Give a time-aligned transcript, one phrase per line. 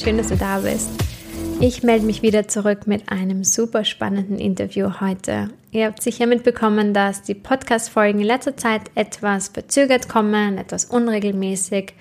[0.00, 0.90] Schön, dass du da bist.
[1.60, 5.50] Ich melde mich wieder zurück mit einem super spannenden Interview heute.
[5.72, 11.94] Ihr habt sicher mitbekommen, dass die Podcast-Folgen in letzter Zeit etwas verzögert kommen, etwas unregelmäßig.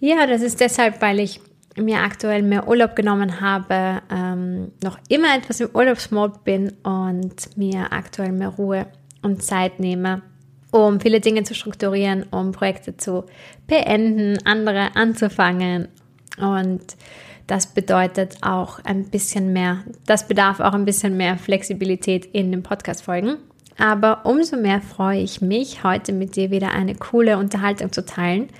[0.00, 1.40] Ja, das ist deshalb, weil ich
[1.76, 7.92] mir aktuell mehr Urlaub genommen habe, ähm, noch immer etwas im Urlaubsmod bin und mir
[7.92, 8.86] aktuell mehr Ruhe
[9.22, 10.22] und Zeit nehme,
[10.70, 13.24] um viele Dinge zu strukturieren, um Projekte zu
[13.66, 15.88] beenden, andere anzufangen
[16.40, 16.96] und
[17.46, 22.62] das bedeutet auch ein bisschen mehr, das bedarf auch ein bisschen mehr Flexibilität in den
[22.62, 23.38] Podcast-Folgen.
[23.76, 28.50] Aber umso mehr freue ich mich, heute mit dir wieder eine coole Unterhaltung zu teilen.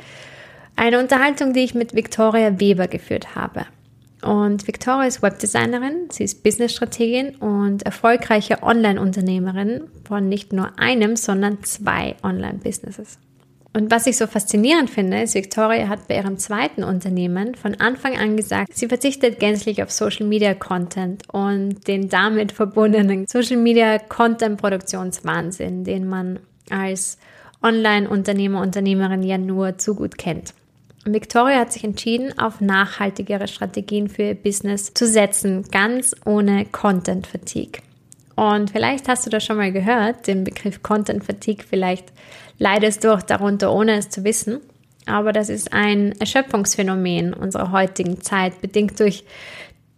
[0.77, 3.67] Eine Unterhaltung, die ich mit Victoria Weber geführt habe.
[4.23, 11.63] Und Victoria ist Webdesignerin, sie ist Businessstrategin und erfolgreiche Online-Unternehmerin von nicht nur einem, sondern
[11.63, 13.19] zwei Online-Businesses.
[13.73, 18.19] Und was ich so faszinierend finde, ist, Victoria hat bei ihrem zweiten Unternehmen von Anfang
[18.19, 23.99] an gesagt, sie verzichtet gänzlich auf Social Media Content und den damit verbundenen Social Media
[23.99, 27.17] Content Produktionswahnsinn, den man als
[27.63, 30.53] Online-Unternehmer, Unternehmerin ja nur zu gut kennt.
[31.05, 37.27] Victoria hat sich entschieden, auf nachhaltigere Strategien für ihr Business zu setzen, ganz ohne Content
[37.27, 37.81] Fatigue.
[38.41, 41.63] Und vielleicht hast du das schon mal gehört, den Begriff Content Fatigue.
[41.69, 42.11] Vielleicht
[42.57, 44.61] leidest du auch darunter, ohne es zu wissen.
[45.05, 49.25] Aber das ist ein Erschöpfungsphänomen unserer heutigen Zeit, bedingt durch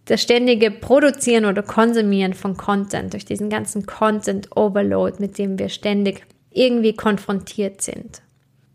[0.03, 5.69] das ständige Produzieren oder Konsumieren von Content, durch diesen ganzen Content Overload, mit dem wir
[5.69, 8.23] ständig irgendwie konfrontiert sind.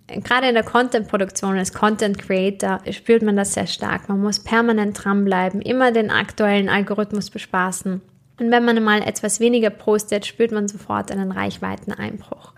[0.06, 4.08] Gerade in der Content-Produktion als Content Creator spürt man das sehr stark.
[4.08, 8.00] Man muss permanent dranbleiben, immer den aktuellen Algorithmus bespaßen
[8.38, 12.52] und wenn man mal etwas weniger postet, spürt man sofort einen Reichweiteneinbruch.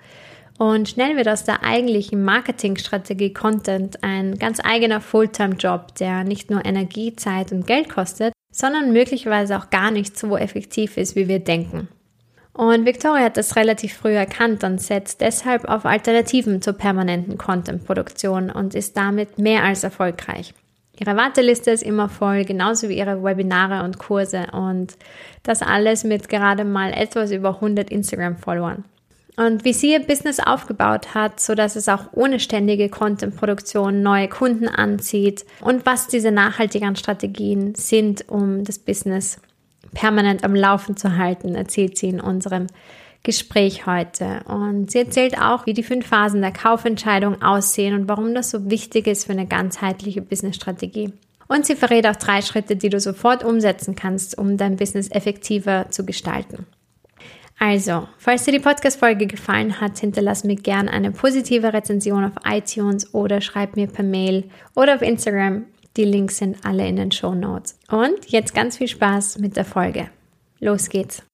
[0.58, 6.66] Und schnell wird aus der eigentlichen Marketingstrategie Content ein ganz eigener Fulltime-Job, der nicht nur
[6.66, 11.38] Energie, Zeit und Geld kostet, sondern möglicherweise auch gar nicht so effektiv ist, wie wir
[11.38, 11.88] denken.
[12.52, 18.50] Und Victoria hat das relativ früh erkannt und setzt deshalb auf Alternativen zur permanenten Content-Produktion
[18.50, 20.52] und ist damit mehr als erfolgreich.
[21.00, 24.98] Ihre Warteliste ist immer voll, genauso wie ihre Webinare und Kurse und
[25.42, 28.84] das alles mit gerade mal etwas über 100 Instagram-Followern.
[29.36, 34.28] Und wie sie ihr Business aufgebaut hat, so dass es auch ohne ständige Content-Produktion neue
[34.28, 39.40] Kunden anzieht und was diese nachhaltigen Strategien sind, um das Business
[39.94, 42.66] permanent am Laufen zu halten, erzählt sie in unserem
[43.22, 44.42] Gespräch heute.
[44.46, 48.70] Und sie erzählt auch, wie die fünf Phasen der Kaufentscheidung aussehen und warum das so
[48.70, 51.12] wichtig ist für eine ganzheitliche Businessstrategie.
[51.48, 55.86] Und sie verrät auch drei Schritte, die du sofort umsetzen kannst, um dein Business effektiver
[55.90, 56.66] zu gestalten.
[57.58, 63.12] Also, falls dir die Podcast-Folge gefallen hat, hinterlass mir gerne eine positive Rezension auf iTunes
[63.12, 64.44] oder schreib mir per Mail
[64.74, 65.66] oder auf Instagram.
[65.98, 67.78] Die Links sind alle in den Show Notes.
[67.90, 70.08] Und jetzt ganz viel Spaß mit der Folge.
[70.60, 71.29] Los geht's!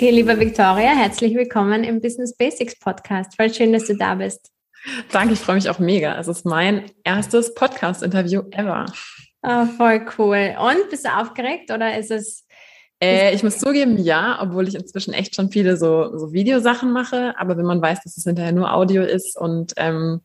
[0.00, 3.36] Okay, liebe Victoria, herzlich willkommen im Business Basics Podcast.
[3.36, 4.50] Voll schön, dass du da bist.
[5.12, 6.18] Danke, ich freue mich auch mega.
[6.18, 8.86] Es ist mein erstes Podcast-Interview ever.
[9.42, 10.56] Oh, voll cool.
[10.58, 12.46] Und bist du aufgeregt oder ist es?
[12.98, 17.34] Äh, ich muss zugeben, ja, obwohl ich inzwischen echt schon viele so, so Videosachen mache.
[17.38, 20.22] Aber wenn man weiß, dass es hinterher nur Audio ist und ähm,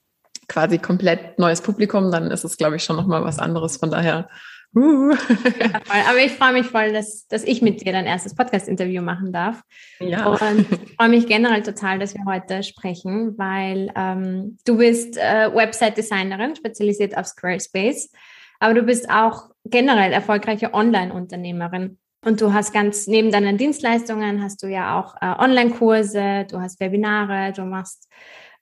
[0.48, 3.76] quasi komplett neues Publikum, dann ist es, glaube ich, schon nochmal was anderes.
[3.76, 4.30] Von daher
[4.76, 5.16] Uh.
[5.60, 9.32] Ja, Aber ich freue mich voll, dass, dass ich mit dir dein erstes Podcast-Interview machen
[9.32, 9.62] darf.
[10.00, 10.28] Ja.
[10.28, 15.50] Und ich freue mich generell total, dass wir heute sprechen, weil ähm, du bist äh,
[15.54, 18.12] Website-Designerin, spezialisiert auf Squarespace,
[18.60, 21.98] aber du bist auch generell erfolgreiche Online-Unternehmerin.
[22.26, 26.80] Und du hast ganz neben deinen Dienstleistungen hast du ja auch äh, Online-Kurse, du hast
[26.80, 28.10] Webinare, du machst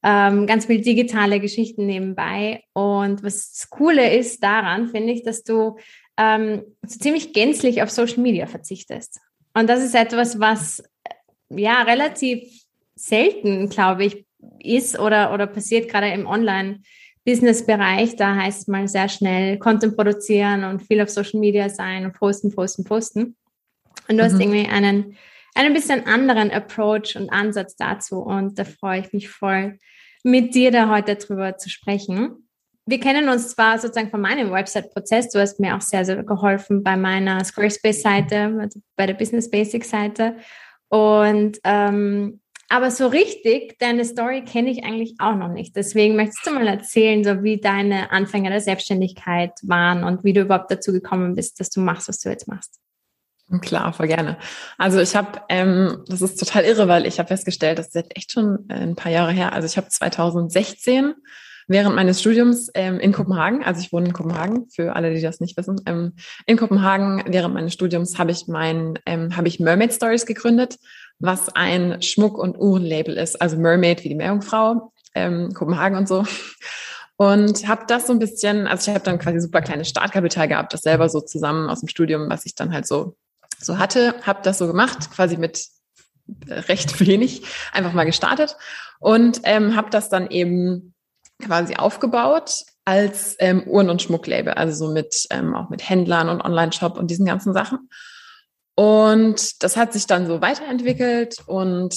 [0.04, 2.64] ähm, ganz viel digitale Geschichten nebenbei.
[2.74, 5.78] Und was das Coole ist daran, finde ich, dass du
[6.18, 9.20] ähm, so ziemlich gänzlich auf Social Media verzichtest.
[9.54, 12.44] Und das ist etwas, was äh, ja relativ
[12.96, 14.26] selten, glaube ich,
[14.60, 16.80] ist oder, oder passiert gerade im Online-
[17.26, 22.06] Business-Bereich, da heißt es mal sehr schnell Content produzieren und viel auf Social Media sein
[22.06, 23.36] und posten, posten, posten.
[24.10, 24.28] Und du mhm.
[24.28, 25.18] hast irgendwie einen,
[25.56, 28.18] einen bisschen anderen Approach und Ansatz dazu.
[28.18, 29.78] Und da freue ich mich voll,
[30.24, 32.43] mit dir da heute drüber zu sprechen.
[32.86, 35.30] Wir kennen uns zwar sozusagen von meinem Website-Prozess.
[35.30, 40.36] Du hast mir auch sehr, sehr geholfen bei meiner Squarespace-Seite, also bei der Business Basics-Seite.
[40.90, 45.76] Und ähm, aber so richtig, deine Story kenne ich eigentlich auch noch nicht.
[45.76, 50.42] Deswegen möchtest du mal erzählen, so wie deine Anfänge der Selbstständigkeit waren und wie du
[50.42, 52.80] überhaupt dazu gekommen bist, dass du machst, was du jetzt machst.
[53.62, 54.38] Klar, voll gerne.
[54.80, 58.32] Also ich habe, ähm, das ist total irre, weil ich habe festgestellt, das ist echt
[58.32, 59.54] schon ein paar Jahre her.
[59.54, 61.14] Also ich habe 2016
[61.68, 65.40] während meines Studiums ähm, in Kopenhagen, also ich wohne in Kopenhagen, für alle, die das
[65.40, 66.14] nicht wissen, ähm,
[66.46, 70.78] in Kopenhagen während meines Studiums habe ich mein, ähm, habe ich Mermaid Stories gegründet
[71.24, 73.42] was ein Schmuck- und Uhrenlabel ist.
[73.42, 76.26] Also Mermaid wie die Meerjungfrau, ähm, Kopenhagen und so.
[77.16, 80.74] Und habe das so ein bisschen, also ich habe dann quasi super kleines Startkapital gehabt,
[80.74, 83.16] das selber so zusammen aus dem Studium, was ich dann halt so,
[83.60, 85.68] so hatte, habe das so gemacht, quasi mit
[86.50, 88.58] recht wenig, einfach mal gestartet
[89.00, 90.93] und ähm, habe das dann eben
[91.42, 96.42] quasi aufgebaut als ähm, Uhren- und Schmucklabel, also so mit ähm, auch mit Händlern und
[96.42, 97.90] Online-Shop und diesen ganzen Sachen.
[98.76, 101.96] Und das hat sich dann so weiterentwickelt und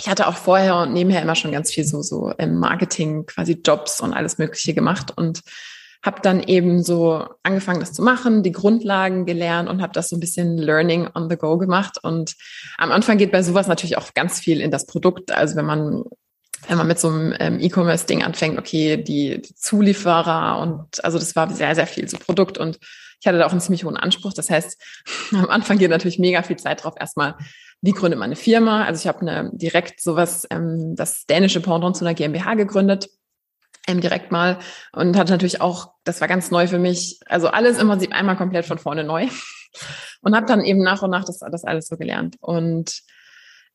[0.00, 3.60] ich hatte auch vorher und nebenher immer schon ganz viel so, so im Marketing, quasi
[3.64, 5.40] Jobs und alles Mögliche gemacht und
[6.04, 10.16] habe dann eben so angefangen, das zu machen, die Grundlagen gelernt und habe das so
[10.16, 11.98] ein bisschen Learning on the go gemacht.
[12.00, 12.36] Und
[12.78, 15.32] am Anfang geht bei sowas natürlich auch ganz viel in das Produkt.
[15.32, 16.04] Also wenn man
[16.66, 21.36] wenn man mit so einem ähm, E-Commerce-Ding anfängt, okay, die, die Zulieferer und also das
[21.36, 22.78] war sehr, sehr viel so Produkt und
[23.20, 24.32] ich hatte da auch einen ziemlich hohen Anspruch.
[24.32, 24.80] Das heißt,
[25.32, 26.94] am Anfang geht natürlich mega viel Zeit drauf.
[26.98, 27.36] Erstmal,
[27.80, 28.84] wie gründet man eine Firma?
[28.84, 33.08] Also ich habe eine direkt sowas, ähm, das dänische Pendant zu einer GmbH gegründet.
[33.86, 34.58] Ähm, direkt mal
[34.92, 38.36] und hatte natürlich auch, das war ganz neu für mich, also alles im Prinzip einmal
[38.36, 39.28] komplett von vorne neu
[40.20, 43.00] und habe dann eben nach und nach das, das alles so gelernt und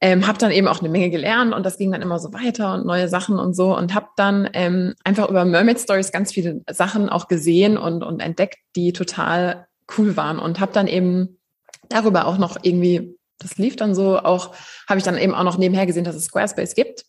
[0.03, 2.73] ähm, habe dann eben auch eine Menge gelernt und das ging dann immer so weiter
[2.73, 6.61] und neue Sachen und so und habe dann ähm, einfach über Mermaid Stories ganz viele
[6.69, 9.65] Sachen auch gesehen und, und entdeckt, die total
[9.97, 11.39] cool waren und habe dann eben
[11.87, 14.53] darüber auch noch irgendwie, das lief dann so, auch
[14.89, 17.05] habe ich dann eben auch noch nebenher gesehen, dass es Squarespace gibt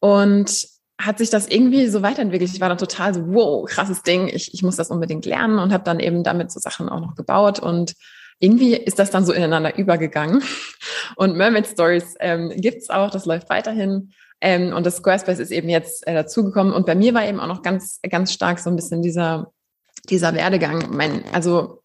[0.00, 0.66] und
[1.00, 2.50] hat sich das irgendwie so weiterentwickelt.
[2.52, 5.72] Ich war dann total so, wow, krasses Ding, ich, ich muss das unbedingt lernen und
[5.72, 7.94] habe dann eben damit so Sachen auch noch gebaut und
[8.42, 10.42] irgendwie ist das dann so ineinander übergegangen.
[11.16, 14.12] Und Mermaid Stories ähm, gibt auch, das läuft weiterhin.
[14.40, 16.72] Ähm, und das Squarespace ist eben jetzt äh, dazugekommen.
[16.72, 19.52] Und bei mir war eben auch noch ganz, ganz stark so ein bisschen dieser,
[20.10, 20.88] dieser Werdegang.
[20.90, 21.82] Mein, also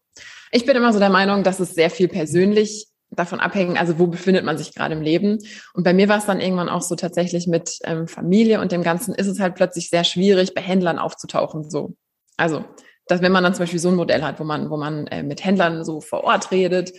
[0.50, 4.08] ich bin immer so der Meinung, dass es sehr viel persönlich davon abhängt, also wo
[4.08, 5.38] befindet man sich gerade im Leben.
[5.74, 8.82] Und bei mir war es dann irgendwann auch so tatsächlich mit ähm, Familie und dem
[8.82, 11.70] Ganzen ist es halt plötzlich sehr schwierig, bei Händlern aufzutauchen.
[11.70, 11.94] So.
[12.36, 12.64] Also
[13.08, 15.22] dass wenn man dann zum Beispiel so ein Modell hat, wo man, wo man äh,
[15.22, 16.92] mit Händlern so vor Ort redet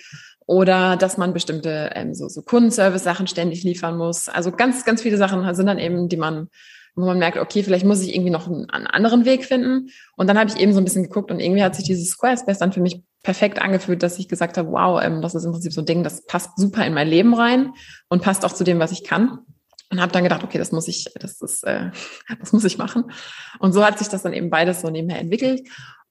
[0.46, 4.30] oder dass man bestimmte ähm, so, so Kundenservice-Sachen ständig liefern muss.
[4.30, 6.50] Also ganz, ganz viele Sachen sind dann eben, die man,
[6.96, 9.90] wo man merkt, okay, vielleicht muss ich irgendwie noch einen, einen anderen Weg finden.
[10.18, 12.58] Und dann habe ich eben so ein bisschen geguckt und irgendwie hat sich dieses Squarespace
[12.58, 15.74] dann für mich perfekt angefühlt, dass ich gesagt habe, wow, ähm, das ist im Prinzip
[15.74, 17.74] so ein Ding, das passt super in mein Leben rein
[18.08, 19.40] und passt auch zu dem, was ich kann
[19.92, 21.92] und habe dann gedacht, okay, das muss ich, das ist, äh,
[22.40, 23.12] das muss ich machen.
[23.60, 25.68] Und so hat sich das dann eben beides so nebenher entwickelt.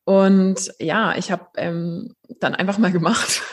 [0.08, 3.42] Und ja, ich habe ähm, dann einfach mal gemacht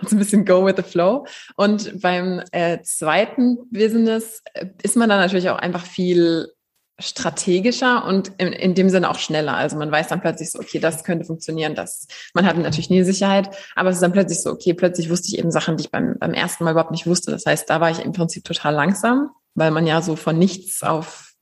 [0.00, 1.26] und so ein bisschen go with the flow.
[1.56, 6.52] Und beim äh, zweiten Business äh, ist man dann natürlich auch einfach viel
[7.00, 9.56] strategischer und in, in dem Sinne auch schneller.
[9.56, 13.02] Also man weiß dann plötzlich so, okay, das könnte funktionieren, das, man hat natürlich nie
[13.02, 15.90] Sicherheit, aber es ist dann plötzlich so, okay, plötzlich wusste ich eben Sachen, die ich
[15.90, 17.32] beim, beim ersten Mal überhaupt nicht wusste.
[17.32, 20.84] Das heißt, da war ich im Prinzip total langsam, weil man ja so von nichts
[20.84, 21.32] auf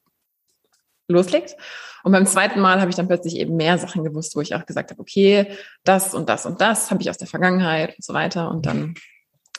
[1.09, 1.57] loslegt.
[2.07, 4.65] Und beim zweiten Mal habe ich dann plötzlich eben mehr Sachen gewusst, wo ich auch
[4.65, 5.49] gesagt habe, okay,
[5.83, 8.49] das und das und das habe ich aus der Vergangenheit und so weiter.
[8.49, 8.95] Und dann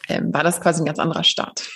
[0.07, 1.69] ähm, war das quasi ein ganz anderer Start.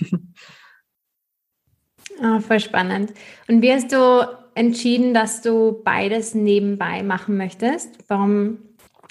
[2.23, 3.11] Oh, voll spannend.
[3.49, 4.25] Und wie hast du
[4.55, 7.89] entschieden, dass du beides nebenbei machen möchtest?
[8.07, 8.59] Warum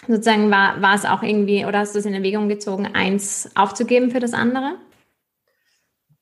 [0.08, 4.10] sozusagen war, war es auch irgendwie, oder hast du es in Erwägung gezogen, eins aufzugeben
[4.10, 4.76] für das andere?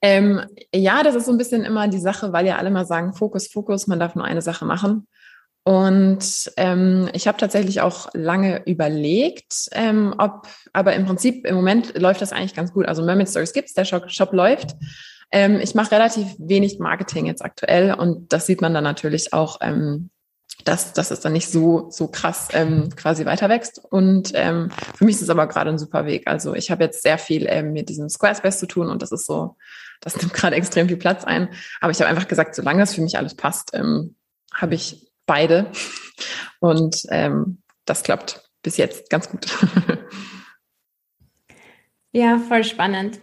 [0.03, 0.41] Ähm,
[0.75, 3.47] ja, das ist so ein bisschen immer die Sache, weil ja alle mal sagen, Fokus,
[3.47, 5.07] Fokus, man darf nur eine Sache machen.
[5.69, 11.99] Und ähm, ich habe tatsächlich auch lange überlegt, ähm, ob, aber im Prinzip im Moment
[11.99, 12.87] läuft das eigentlich ganz gut.
[12.87, 14.77] Also Mermaid Stories gibt's, der Shop, Shop läuft.
[15.31, 19.59] Ähm, ich mache relativ wenig Marketing jetzt aktuell und das sieht man dann natürlich auch,
[19.61, 20.09] ähm,
[20.65, 23.79] dass, dass es dann nicht so, so krass ähm, quasi weiter wächst.
[23.91, 26.29] Und ähm, für mich ist es aber gerade ein super Weg.
[26.29, 29.27] Also ich habe jetzt sehr viel ähm, mit diesem Squarespace zu tun und das ist
[29.27, 29.57] so,
[30.01, 31.51] das nimmt gerade extrem viel Platz ein.
[31.83, 34.15] Aber ich habe einfach gesagt, solange das für mich alles passt, ähm,
[34.55, 35.71] habe ich beide.
[36.59, 39.47] Und ähm, das klappt bis jetzt ganz gut.
[42.13, 43.21] Ja, voll spannend.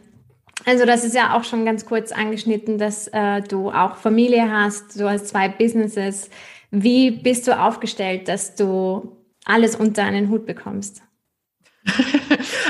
[0.66, 5.00] Also das ist ja auch schon ganz kurz angeschnitten, dass äh, du auch Familie hast,
[5.00, 6.30] du hast zwei Businesses.
[6.72, 11.02] Wie bist du aufgestellt, dass du alles unter einen Hut bekommst?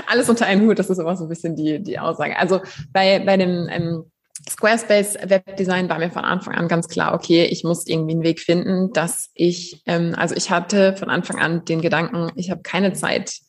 [0.07, 2.37] alles unter einen Hut, das ist immer so ein bisschen die, die Aussage.
[2.37, 2.61] Also
[2.91, 4.11] bei, bei dem ähm,
[4.49, 8.39] Squarespace Webdesign war mir von Anfang an ganz klar, okay, ich muss irgendwie einen Weg
[8.39, 12.93] finden, dass ich, ähm, also ich hatte von Anfang an den Gedanken, ich habe keine
[12.93, 13.39] Zeit,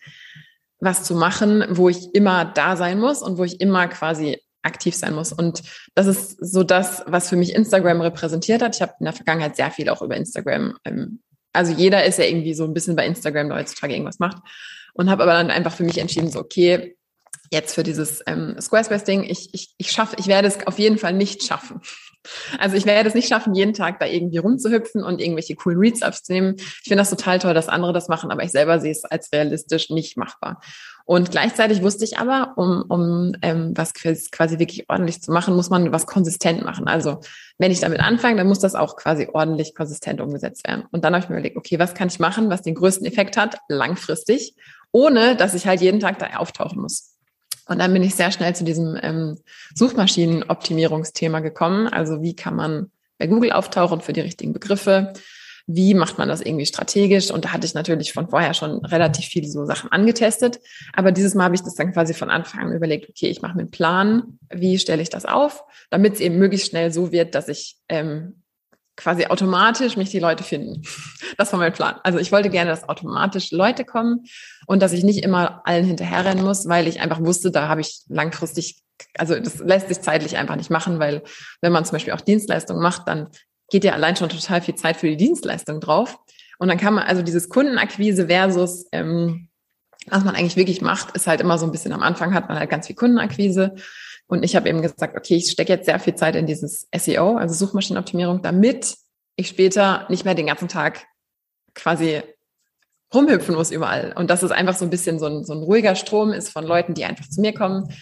[0.79, 4.95] was zu machen, wo ich immer da sein muss und wo ich immer quasi aktiv
[4.95, 5.33] sein muss.
[5.33, 5.63] Und
[5.95, 8.77] das ist so das, was für mich Instagram repräsentiert hat.
[8.77, 10.77] Ich habe in der Vergangenheit sehr viel auch über Instagram.
[10.85, 11.21] Ähm,
[11.53, 14.39] also jeder ist ja irgendwie so ein bisschen bei Instagram, der heutzutage irgendwas macht.
[14.95, 16.97] Und habe aber dann einfach für mich entschieden, so, okay,
[17.51, 21.13] jetzt für dieses ähm, Squarespace-Ding, ich, ich, ich schaffe, ich werde es auf jeden Fall
[21.13, 21.81] nicht schaffen.
[22.59, 26.03] Also ich werde es nicht schaffen, jeden Tag da irgendwie rumzuhüpfen und irgendwelche coolen Reads
[26.03, 26.55] abzunehmen.
[26.59, 29.33] Ich finde das total toll, dass andere das machen, aber ich selber sehe es als
[29.33, 30.61] realistisch nicht machbar.
[31.05, 35.71] Und gleichzeitig wusste ich aber, um, um ähm, was quasi wirklich ordentlich zu machen, muss
[35.71, 36.89] man was konsistent machen.
[36.89, 37.21] Also
[37.59, 40.85] wenn ich damit anfange, dann muss das auch quasi ordentlich konsistent umgesetzt werden.
[40.91, 43.37] Und dann habe ich mir überlegt, okay, was kann ich machen, was den größten Effekt
[43.37, 44.57] hat, langfristig,
[44.91, 47.16] ohne dass ich halt jeden Tag da auftauchen muss.
[47.67, 49.39] Und dann bin ich sehr schnell zu diesem ähm,
[49.75, 51.89] Suchmaschinenoptimierungsthema gekommen.
[51.89, 55.13] Also wie kann man bei Google auftauchen für die richtigen Begriffe?
[55.67, 57.33] Wie macht man das irgendwie strategisch?
[57.33, 60.61] Und da hatte ich natürlich von vorher schon relativ viele so Sachen angetestet.
[60.93, 63.57] Aber dieses Mal habe ich das dann quasi von Anfang an überlegt, okay, ich mache
[63.57, 67.35] mir einen Plan, wie stelle ich das auf, damit es eben möglichst schnell so wird,
[67.35, 68.43] dass ich ähm,
[68.97, 70.83] quasi automatisch mich die Leute finden.
[71.37, 71.97] Das war mein Plan.
[72.03, 74.25] Also ich wollte gerne, dass automatisch Leute kommen
[74.67, 78.03] und dass ich nicht immer allen hinterherrennen muss, weil ich einfach wusste, da habe ich
[78.09, 78.83] langfristig,
[79.19, 81.23] also das lässt sich zeitlich einfach nicht machen, weil
[81.61, 83.29] wenn man zum Beispiel auch Dienstleistungen macht, dann
[83.71, 86.19] geht ja allein schon total viel Zeit für die Dienstleistung drauf.
[86.59, 89.49] Und dann kann man also dieses Kundenakquise versus ähm,
[90.09, 92.59] was man eigentlich wirklich macht, ist halt immer so ein bisschen am Anfang hat man
[92.59, 93.75] halt ganz viel Kundenakquise
[94.29, 97.37] und ich habe eben gesagt, okay, ich stecke jetzt sehr viel Zeit in dieses SEO,
[97.37, 98.97] also Suchmaschinenoptimierung, damit
[99.37, 101.07] ich später nicht mehr den ganzen Tag
[101.75, 102.23] quasi
[103.15, 104.13] rumhüpfen muss überall.
[104.17, 106.65] Und dass es einfach so ein bisschen so ein, so ein ruhiger Strom ist von
[106.65, 107.95] Leuten, die einfach zu mir kommen.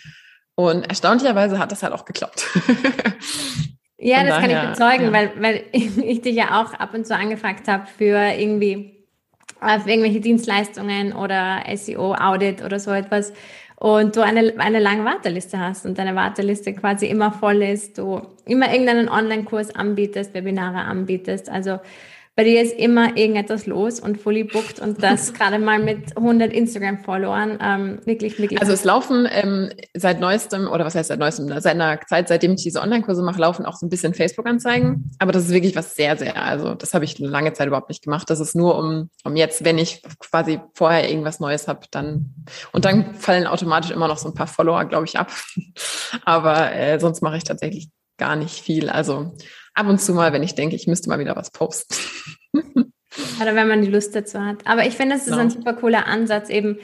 [0.55, 2.47] Und erstaunlicher hat das halt auch geklappt.
[3.99, 5.13] ja, das daher, kann ich bezeugen, ja.
[5.13, 9.09] weil, weil ich dich ja auch ab und zu angefragt habe für irgendwie
[9.61, 13.33] auf irgendwelche Dienstleistungen oder SEO-Audit oder so etwas
[13.85, 18.23] und du eine, eine lange Warteliste hast und deine Warteliste quasi immer voll ist, du
[18.47, 21.51] immer irgendeinen Online-Kurs anbietest, Webinare anbietest.
[21.51, 21.81] Also
[22.37, 26.53] bei dir ist immer irgendetwas los und fully booked und das gerade mal mit 100
[26.53, 28.61] Instagram-Followern ähm, wirklich, wirklich.
[28.61, 32.55] Also es laufen ähm, seit neuestem, oder was heißt seit neuestem, seit einer Zeit, seitdem
[32.55, 35.13] ich diese Online-Kurse mache, laufen auch so ein bisschen Facebook-Anzeigen.
[35.21, 38.03] Aber das ist wirklich was sehr, sehr, also das habe ich lange Zeit überhaupt nicht
[38.03, 38.29] gemacht.
[38.29, 42.35] Das ist nur um, um jetzt, wenn ich quasi vorher irgendwas Neues habe, dann,
[42.73, 45.31] und dann fallen automatisch immer noch so ein paar Follower, glaube ich, ab.
[46.25, 48.91] Aber äh, sonst mache ich tatsächlich gar nicht viel.
[48.91, 49.35] Also
[49.75, 51.95] ab und zu mal, wenn ich denke, ich müsste mal wieder was posten.
[53.41, 54.67] Oder wenn man die Lust dazu hat.
[54.67, 55.39] Aber ich finde, es ist ja.
[55.39, 56.79] ein super cooler Ansatz, eben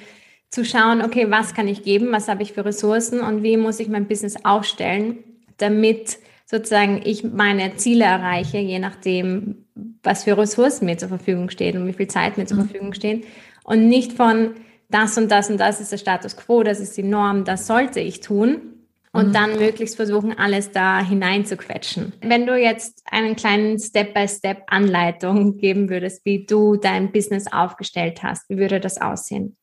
[0.50, 3.80] zu schauen, okay, was kann ich geben, was habe ich für Ressourcen und wie muss
[3.80, 5.18] ich mein Business aufstellen,
[5.58, 9.66] damit sozusagen ich meine Ziele erreiche, je nachdem,
[10.02, 12.62] was für Ressourcen mir zur Verfügung stehen und wie viel Zeit mir zur mhm.
[12.62, 13.22] Verfügung stehen.
[13.62, 14.54] Und nicht von
[14.88, 18.00] das und das und das ist der Status quo, das ist die Norm, das sollte
[18.00, 18.79] ich tun,
[19.12, 19.32] und mhm.
[19.32, 22.12] dann möglichst versuchen, alles da hinein zu quetschen.
[22.20, 28.58] Wenn du jetzt einen kleinen Step-by-Step-Anleitung geben würdest, wie du dein Business aufgestellt hast, wie
[28.58, 29.56] würde das aussehen?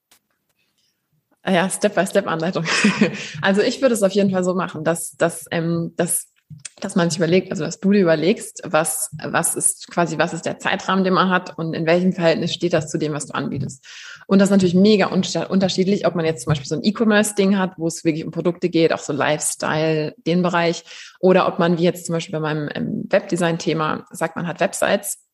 [1.46, 2.66] Ja, Step-by-Step-Anleitung.
[3.42, 6.28] Also ich würde es auf jeden Fall so machen, dass, dass, ähm, dass
[6.80, 10.46] dass man sich überlegt, also dass du dir überlegst, was, was ist quasi, was ist
[10.46, 13.34] der Zeitrahmen, den man hat und in welchem Verhältnis steht das zu dem, was du
[13.34, 13.84] anbietest.
[14.28, 17.74] Und das ist natürlich mega unterschiedlich, ob man jetzt zum Beispiel so ein E-Commerce-Ding hat,
[17.78, 20.84] wo es wirklich um Produkte geht, auch so Lifestyle, den Bereich,
[21.20, 25.27] oder ob man wie jetzt zum Beispiel bei meinem ähm, Webdesign-Thema sagt, man hat Websites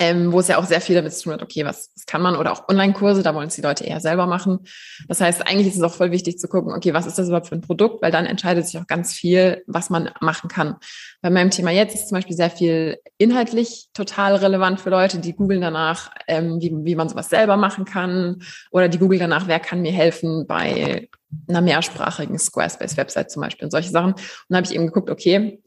[0.00, 2.22] ähm, wo es ja auch sehr viel damit zu tun hat, okay, was, was kann
[2.22, 4.60] man oder auch Online-Kurse, da wollen es die Leute eher selber machen.
[5.08, 7.48] Das heißt, eigentlich ist es auch voll wichtig zu gucken, okay, was ist das überhaupt
[7.48, 10.76] für ein Produkt, weil dann entscheidet sich auch ganz viel, was man machen kann.
[11.20, 15.34] Bei meinem Thema jetzt ist zum Beispiel sehr viel inhaltlich total relevant für Leute, die
[15.34, 19.58] googeln danach, ähm, wie, wie man sowas selber machen kann oder die googeln danach, wer
[19.58, 21.08] kann mir helfen bei
[21.48, 24.12] einer mehrsprachigen Squarespace-Website zum Beispiel und solche Sachen.
[24.12, 25.60] Und dann habe ich eben geguckt, okay,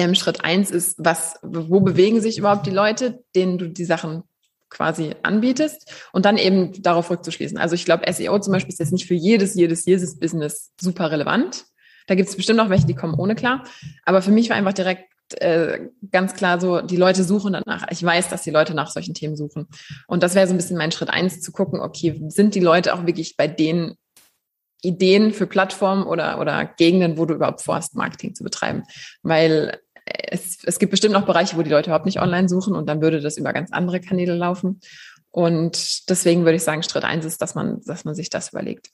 [0.00, 4.22] ähm, Schritt eins ist, was, wo bewegen sich überhaupt die Leute, denen du die Sachen
[4.70, 7.58] quasi anbietest und dann eben darauf rückzuschließen.
[7.58, 11.10] Also ich glaube, SEO zum Beispiel ist jetzt nicht für jedes, jedes, jedes Business super
[11.10, 11.64] relevant.
[12.06, 13.64] Da gibt es bestimmt auch welche, die kommen ohne klar.
[14.04, 15.04] Aber für mich war einfach direkt
[15.34, 17.86] äh, ganz klar so, die Leute suchen danach.
[17.90, 19.66] Ich weiß, dass die Leute nach solchen Themen suchen.
[20.06, 22.94] Und das wäre so ein bisschen mein Schritt eins, zu gucken, okay, sind die Leute
[22.94, 23.96] auch wirklich bei den
[24.82, 28.84] Ideen für Plattformen oder, oder Gegenden, wo du überhaupt vorhast, Marketing zu betreiben?
[29.22, 29.78] Weil
[30.30, 33.00] es, es gibt bestimmt noch Bereiche, wo die Leute überhaupt nicht online suchen und dann
[33.00, 34.80] würde das über ganz andere Kanäle laufen.
[35.30, 38.90] Und deswegen würde ich sagen, Schritt eins ist, dass man, dass man sich das überlegt.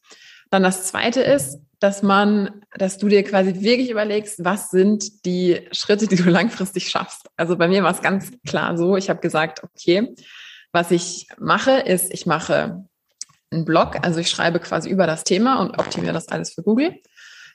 [0.50, 5.66] Dann das zweite ist, dass man, dass du dir quasi wirklich überlegst, was sind die
[5.73, 7.28] Schritte, die du langfristig schaffst.
[7.37, 10.14] Also bei mir war es ganz klar so, ich habe gesagt, okay,
[10.73, 12.85] was ich mache, ist, ich mache
[13.50, 17.00] einen Blog, also ich schreibe quasi über das Thema und optimiere das alles für Google.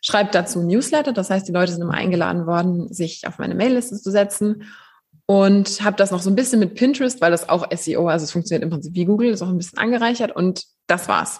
[0.02, 3.98] Schreibe dazu Newsletter, das heißt, die Leute sind immer eingeladen worden, sich auf meine Mailliste
[4.02, 4.64] zu setzen
[5.28, 8.32] und habe das noch so ein bisschen mit Pinterest, weil das auch SEO, also es
[8.32, 11.40] funktioniert im Prinzip wie Google, ist auch ein bisschen angereichert und das war's.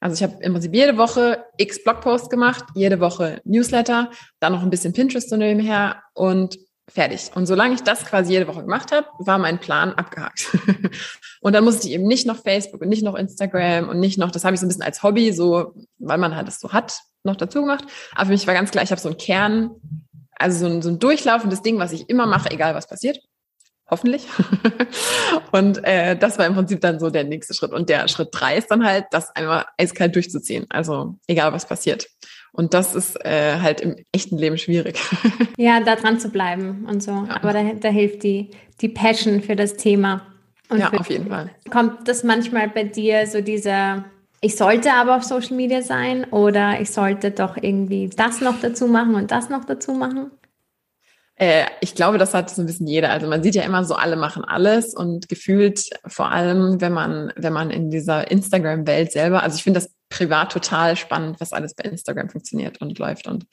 [0.00, 4.62] Also ich habe im Prinzip jede Woche x Blogposts gemacht, jede Woche Newsletter, dann noch
[4.62, 6.58] ein bisschen Pinterest so nebenher und
[6.88, 7.30] fertig.
[7.34, 10.56] Und solange ich das quasi jede Woche gemacht habe, war mein Plan abgehakt.
[11.40, 14.30] und dann musste ich eben nicht noch Facebook und nicht noch Instagram und nicht noch,
[14.30, 17.00] das habe ich so ein bisschen als Hobby, so, weil man halt das so hat,
[17.24, 17.84] noch dazu gemacht.
[18.14, 19.70] Aber für mich war ganz klar, ich habe so einen Kern,
[20.36, 23.18] also so ein, so ein durchlaufendes Ding, was ich immer mache, egal was passiert.
[23.90, 24.26] Hoffentlich.
[25.52, 27.72] und äh, das war im Prinzip dann so der nächste Schritt.
[27.72, 30.66] Und der Schritt drei ist dann halt, das einmal eiskalt durchzuziehen.
[30.70, 32.08] Also egal was passiert.
[32.52, 34.98] Und das ist äh, halt im echten Leben schwierig.
[35.58, 37.10] ja, da dran zu bleiben und so.
[37.10, 37.36] Ja.
[37.42, 38.50] Aber da, da hilft die,
[38.80, 40.22] die Passion für das Thema.
[40.70, 41.50] Und ja, auf jeden Fall.
[41.70, 44.06] Kommt das manchmal bei dir so dieser
[44.44, 48.86] ich sollte aber auf Social Media sein oder ich sollte doch irgendwie das noch dazu
[48.86, 50.32] machen und das noch dazu machen?
[51.36, 53.10] Äh, ich glaube, das hat so ein bisschen jeder.
[53.10, 57.32] Also man sieht ja immer so, alle machen alles und gefühlt vor allem, wenn man,
[57.36, 61.74] wenn man in dieser Instagram-Welt selber, also ich finde das privat total spannend, was alles
[61.74, 63.46] bei Instagram funktioniert und läuft und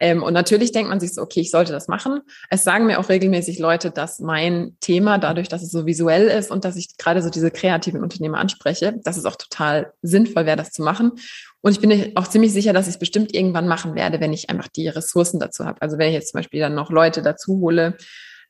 [0.00, 2.20] ähm, und natürlich denkt man sich so, okay, ich sollte das machen.
[2.50, 6.50] Es sagen mir auch regelmäßig Leute, dass mein Thema, dadurch, dass es so visuell ist
[6.50, 10.56] und dass ich gerade so diese kreativen Unternehmer anspreche, dass es auch total sinnvoll wäre,
[10.56, 11.12] das zu machen.
[11.60, 14.50] Und ich bin auch ziemlich sicher, dass ich es bestimmt irgendwann machen werde, wenn ich
[14.50, 15.82] einfach die Ressourcen dazu habe.
[15.82, 17.96] Also wenn ich jetzt zum Beispiel dann noch Leute dazu hole,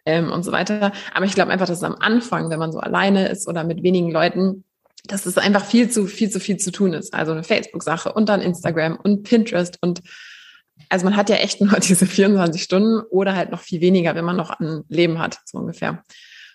[0.09, 0.92] ähm, und so weiter.
[1.12, 3.83] Aber ich glaube einfach, dass es am Anfang, wenn man so alleine ist oder mit
[3.83, 4.64] wenigen Leuten,
[5.07, 7.14] dass es einfach viel zu, viel zu viel zu tun ist.
[7.14, 10.01] Also eine Facebook-Sache und dann Instagram und Pinterest und
[10.88, 14.25] also man hat ja echt nur diese 24 Stunden oder halt noch viel weniger, wenn
[14.25, 16.03] man noch ein Leben hat, so ungefähr.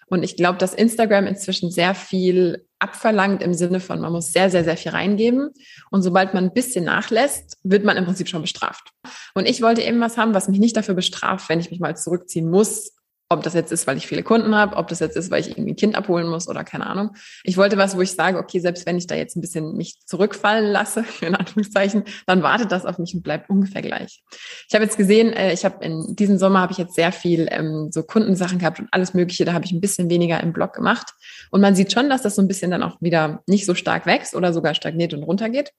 [0.08, 4.50] Und ich glaube, dass Instagram inzwischen sehr viel abverlangt im Sinne von, man muss sehr,
[4.50, 5.50] sehr, sehr viel reingeben.
[5.90, 8.90] Und sobald man ein bisschen nachlässt, wird man im Prinzip schon bestraft.
[9.34, 11.96] Und ich wollte eben was haben, was mich nicht dafür bestraft, wenn ich mich mal
[11.96, 12.92] zurückziehen muss,
[13.34, 15.50] ob das jetzt ist, weil ich viele Kunden habe, ob das jetzt ist, weil ich
[15.50, 17.12] irgendwie ein Kind abholen muss oder keine Ahnung.
[17.43, 20.00] Ich wollte was, wo ich sage, okay, selbst wenn ich da jetzt ein bisschen mich
[20.06, 24.24] zurückfallen lasse, in Anführungszeichen, dann wartet das auf mich und bleibt ungefähr gleich.
[24.67, 27.48] Ich habe jetzt gesehen, äh, ich habe in diesem Sommer habe ich jetzt sehr viel
[27.52, 29.46] ähm, so Kundensachen gehabt und alles Mögliche.
[29.46, 31.12] Da habe ich ein bisschen weniger im Blog gemacht.
[31.52, 34.06] Und man sieht schon, dass das so ein bisschen dann auch wieder nicht so stark
[34.06, 35.72] wächst oder sogar stagniert und runtergeht.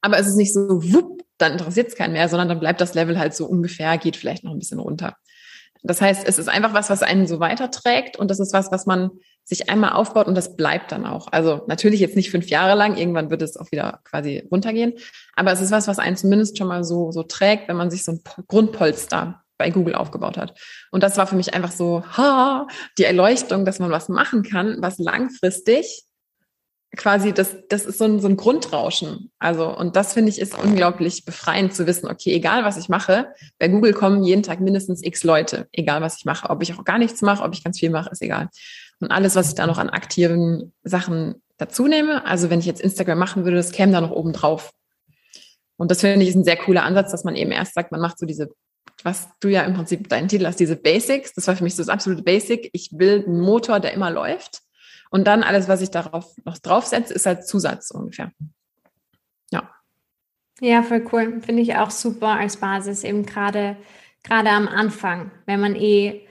[0.00, 0.60] Aber es ist nicht so,
[0.92, 4.16] wupp, dann interessiert es keinen mehr, sondern dann bleibt das Level halt so ungefähr, geht
[4.16, 5.16] vielleicht noch ein bisschen runter.
[5.82, 8.86] Das heißt, es ist einfach was, was einen so weiterträgt und das ist was, was
[8.86, 9.10] man
[9.44, 11.28] sich einmal aufbaut und das bleibt dann auch.
[11.32, 14.94] Also natürlich jetzt nicht fünf Jahre lang, irgendwann wird es auch wieder quasi runtergehen,
[15.34, 18.04] aber es ist was, was einen zumindest schon mal so, so trägt, wenn man sich
[18.04, 20.58] so ein Grundpolster bei Google aufgebaut hat.
[20.90, 22.66] Und das war für mich einfach so, ha,
[22.98, 26.04] die Erleuchtung, dass man was machen kann, was langfristig
[26.96, 29.30] quasi, das, das ist so ein, so ein Grundrauschen.
[29.38, 33.32] Also, und das finde ich ist unglaublich befreiend zu wissen, okay, egal was ich mache,
[33.58, 36.50] bei Google kommen jeden Tag mindestens x Leute, egal was ich mache.
[36.50, 38.48] Ob ich auch gar nichts mache, ob ich ganz viel mache, ist egal.
[39.00, 42.80] Und alles, was ich da noch an aktiven Sachen dazu nehme, also wenn ich jetzt
[42.80, 44.72] Instagram machen würde, das käme da noch oben drauf.
[45.76, 48.00] Und das finde ich ist ein sehr cooler Ansatz, dass man eben erst sagt, man
[48.00, 48.50] macht so diese,
[49.02, 51.32] was du ja im Prinzip deinen Titel hast, diese Basics.
[51.32, 52.68] Das war für mich so das absolute Basic.
[52.72, 54.60] Ich will einen Motor, der immer läuft
[55.12, 58.32] und dann alles, was ich darauf noch draufsetze, ist halt Zusatz ungefähr.
[59.50, 59.70] Ja.
[60.58, 61.42] Ja, voll cool.
[61.42, 63.76] Finde ich auch super als Basis, eben gerade,
[64.24, 66.26] gerade am Anfang, wenn man eh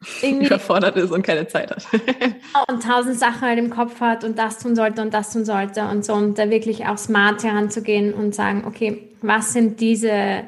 [0.22, 1.86] irgendwie überfordert ist und keine Zeit hat.
[2.68, 5.86] und tausend Sachen halt im Kopf hat und das tun sollte und das tun sollte
[5.86, 10.44] und so und da wirklich auch smart heranzugehen und sagen, okay, was sind diese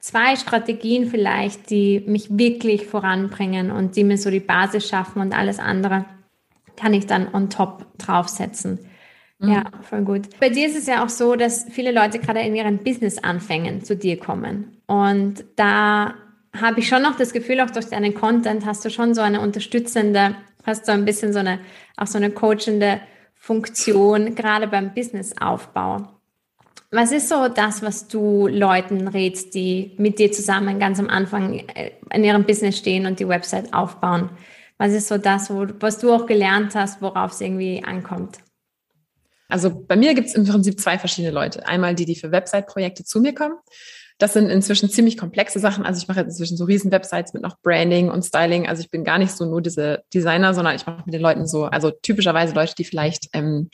[0.00, 5.34] zwei Strategien vielleicht, die mich wirklich voranbringen und die mir so die Basis schaffen und
[5.34, 6.06] alles andere
[6.76, 8.78] kann ich dann on top draufsetzen.
[9.38, 9.48] Mhm.
[9.48, 10.28] Ja, voll gut.
[10.40, 13.96] Bei dir ist es ja auch so, dass viele Leute gerade in ihren Business-Anfängen zu
[13.96, 14.78] dir kommen.
[14.86, 16.14] Und da
[16.58, 19.40] habe ich schon noch das Gefühl, auch durch deinen Content hast du schon so eine
[19.40, 21.58] unterstützende, hast so ein bisschen so eine,
[21.96, 23.00] auch so eine coachende
[23.34, 26.08] Funktion, gerade beim Businessaufbau.
[26.90, 31.58] Was ist so das, was du Leuten rätst, die mit dir zusammen ganz am Anfang
[31.74, 34.30] äh, in ihrem Business stehen und die Website aufbauen?
[34.78, 38.38] Was ist so das, wo, was du auch gelernt hast, worauf es irgendwie ankommt?
[39.48, 41.66] Also bei mir gibt es im Prinzip zwei verschiedene Leute.
[41.66, 43.56] Einmal die, die für Website-Projekte zu mir kommen.
[44.18, 45.84] Das sind inzwischen ziemlich komplexe Sachen.
[45.84, 48.66] Also ich mache inzwischen so riesen Websites mit noch Branding und Styling.
[48.66, 51.46] Also ich bin gar nicht so nur diese Designer, sondern ich mache mit den Leuten
[51.46, 53.70] so, also typischerweise Leute, die vielleicht ähm,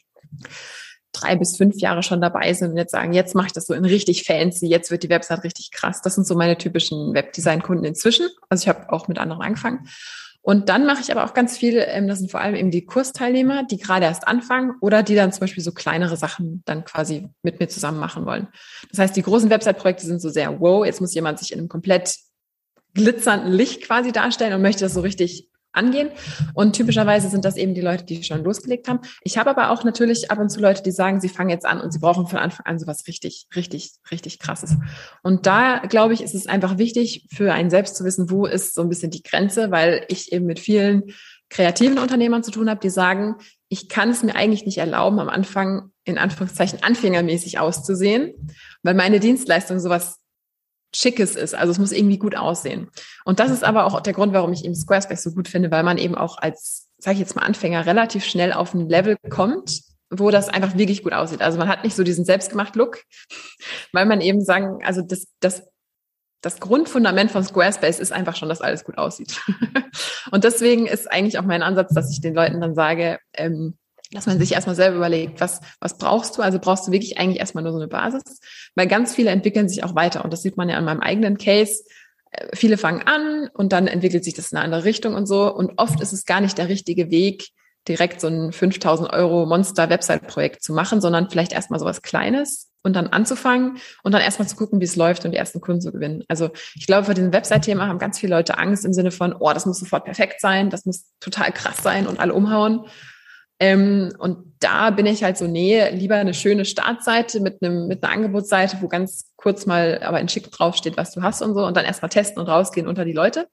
[1.12, 3.74] drei bis fünf Jahre schon dabei sind und jetzt sagen, jetzt mache ich das so
[3.74, 6.00] in richtig fancy, jetzt wird die Website richtig krass.
[6.02, 8.28] Das sind so meine typischen Webdesign-Kunden inzwischen.
[8.48, 9.88] Also ich habe auch mit anderen angefangen.
[10.42, 12.87] Und dann mache ich aber auch ganz viel, ähm, das sind vor allem eben die
[12.87, 17.29] Kursteilnehmer, die gerade erst anfangen oder die dann zum Beispiel so kleinere Sachen dann quasi
[17.42, 18.48] mit mir zusammen machen wollen.
[18.90, 21.68] Das heißt, die großen Website-Projekte sind so sehr, wow, jetzt muss jemand sich in einem
[21.68, 22.16] komplett
[22.94, 26.11] glitzernden Licht quasi darstellen und möchte das so richtig angehen.
[26.54, 29.00] Und typischerweise sind das eben die Leute, die schon losgelegt haben.
[29.22, 31.80] Ich habe aber auch natürlich ab und zu Leute, die sagen, sie fangen jetzt an
[31.80, 34.76] und sie brauchen von Anfang an sowas richtig, richtig, richtig krasses.
[35.22, 38.74] Und da, glaube ich, ist es einfach wichtig für einen selbst zu wissen, wo ist
[38.74, 41.04] so ein bisschen die Grenze, weil ich eben mit vielen
[41.48, 43.37] kreativen Unternehmern zu tun habe, die sagen,
[43.68, 48.35] ich kann es mir eigentlich nicht erlauben, am Anfang in Anführungszeichen anfängermäßig auszusehen,
[48.83, 50.18] weil meine Dienstleistung sowas
[50.94, 51.55] Schickes ist.
[51.55, 52.88] Also es muss irgendwie gut aussehen.
[53.24, 55.83] Und das ist aber auch der Grund, warum ich eben Squarespace so gut finde, weil
[55.83, 59.83] man eben auch als, sage ich jetzt mal, Anfänger relativ schnell auf ein Level kommt,
[60.11, 61.42] wo das einfach wirklich gut aussieht.
[61.42, 63.05] Also man hat nicht so diesen selbstgemacht Look,
[63.92, 65.62] weil man eben sagen, also das, das,
[66.40, 69.40] das Grundfundament von Squarespace ist einfach schon, dass alles gut aussieht.
[70.33, 73.76] Und deswegen ist eigentlich auch mein Ansatz, dass ich den Leuten dann sage, ähm,
[74.12, 76.42] dass man sich erstmal selber überlegt, was, was brauchst du?
[76.42, 78.40] Also brauchst du wirklich eigentlich erstmal nur so eine Basis,
[78.74, 81.38] weil ganz viele entwickeln sich auch weiter und das sieht man ja an meinem eigenen
[81.38, 81.84] Case.
[82.30, 85.52] Äh, viele fangen an und dann entwickelt sich das in eine andere Richtung und so.
[85.54, 87.50] Und oft ist es gar nicht der richtige Weg,
[87.88, 92.94] direkt so ein 5000 Euro Monster-Website-Projekt zu machen, sondern vielleicht erstmal so was Kleines und
[92.94, 95.92] dann anzufangen und dann erstmal zu gucken, wie es läuft und die ersten Kunden zu
[95.92, 96.24] gewinnen.
[96.28, 99.52] Also ich glaube, vor diesem Website-Thema haben ganz viele Leute Angst im Sinne von, oh,
[99.52, 102.86] das muss sofort perfekt sein, das muss total krass sein und alle umhauen.
[103.60, 108.02] Ähm, und da bin ich halt so, nee, lieber eine schöne Startseite mit einem, mit
[108.02, 111.66] einer Angebotsseite, wo ganz kurz mal aber in schick draufsteht, was du hast und so
[111.66, 113.46] und dann erstmal testen und rausgehen unter die Leute.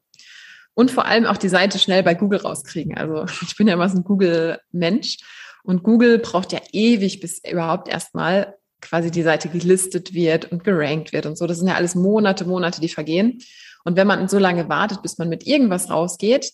[0.73, 2.97] Und vor allem auch die Seite schnell bei Google rauskriegen.
[2.97, 5.17] Also ich bin ja immer so ein Google-Mensch
[5.63, 11.11] und Google braucht ja ewig, bis überhaupt erstmal quasi die Seite gelistet wird und gerankt
[11.11, 11.47] wird und so.
[11.47, 13.39] Das sind ja alles Monate, Monate, die vergehen.
[13.83, 16.51] Und wenn man so lange wartet, bis man mit irgendwas rausgeht,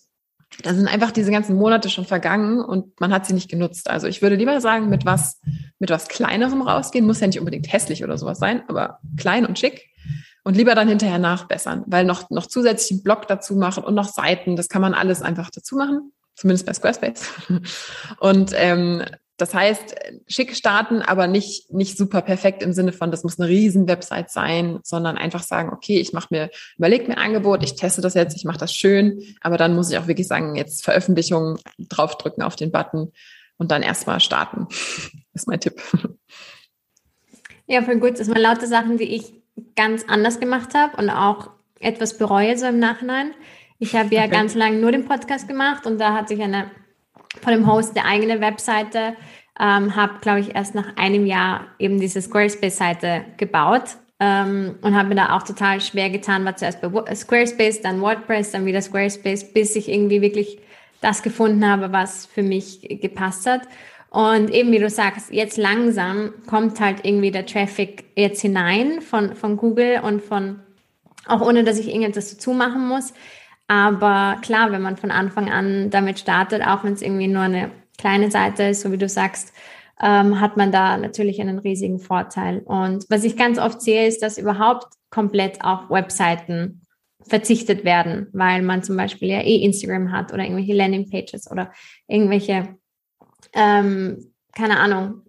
[0.61, 3.89] da sind einfach diese ganzen Monate schon vergangen und man hat sie nicht genutzt.
[3.89, 5.39] Also ich würde lieber sagen, mit was,
[5.79, 9.57] mit was Kleinerem rausgehen, muss ja nicht unbedingt hässlich oder sowas sein, aber klein und
[9.57, 9.89] schick
[10.43, 14.09] und lieber dann hinterher nachbessern, weil noch, noch zusätzlich einen Blog dazu machen und noch
[14.09, 17.31] Seiten, das kann man alles einfach dazu machen, zumindest bei Squarespace.
[18.19, 19.03] Und ähm,
[19.43, 23.49] das heißt, schick starten, aber nicht, nicht super perfekt im Sinne von, das muss eine
[23.49, 27.75] riesen Website sein, sondern einfach sagen, okay, ich mache mir, überleg mir ein Angebot, ich
[27.75, 30.85] teste das jetzt, ich mache das schön, aber dann muss ich auch wirklich sagen, jetzt
[30.85, 33.11] Veröffentlichung draufdrücken auf den Button
[33.57, 34.67] und dann erstmal starten.
[34.69, 35.81] Das ist mein Tipp.
[37.67, 38.17] Ja, voll gut.
[38.17, 39.33] Das waren lauter Sachen, die ich
[39.75, 41.49] ganz anders gemacht habe und auch
[41.81, 43.33] etwas bereue so im Nachhinein.
[43.77, 44.31] Ich habe ja okay.
[44.31, 46.71] ganz lange nur den Podcast gemacht und da hatte ich eine
[47.41, 49.15] von dem Host eine eigene Webseite,
[49.59, 55.09] ähm, habe, glaube ich, erst nach einem Jahr eben diese Squarespace-Seite gebaut ähm, und habe
[55.09, 59.53] mir da auch total schwer getan, war zuerst bei Squarespace, dann WordPress, dann wieder Squarespace,
[59.53, 60.59] bis ich irgendwie wirklich
[61.01, 63.61] das gefunden habe, was für mich gepasst hat.
[64.09, 69.35] Und eben, wie du sagst, jetzt langsam kommt halt irgendwie der Traffic jetzt hinein von,
[69.35, 70.59] von Google und von,
[71.25, 73.13] auch ohne dass ich irgendetwas dazu machen muss.
[73.67, 77.71] Aber klar, wenn man von Anfang an damit startet, auch wenn es irgendwie nur eine
[77.97, 79.53] kleine Seite ist, so wie du sagst,
[80.01, 82.59] ähm, hat man da natürlich einen riesigen Vorteil.
[82.59, 86.81] Und was ich ganz oft sehe, ist, dass überhaupt komplett auf Webseiten
[87.25, 91.71] verzichtet werden, weil man zum Beispiel ja eh Instagram hat oder irgendwelche Landingpages oder
[92.07, 92.75] irgendwelche,
[93.53, 95.21] ähm, keine Ahnung,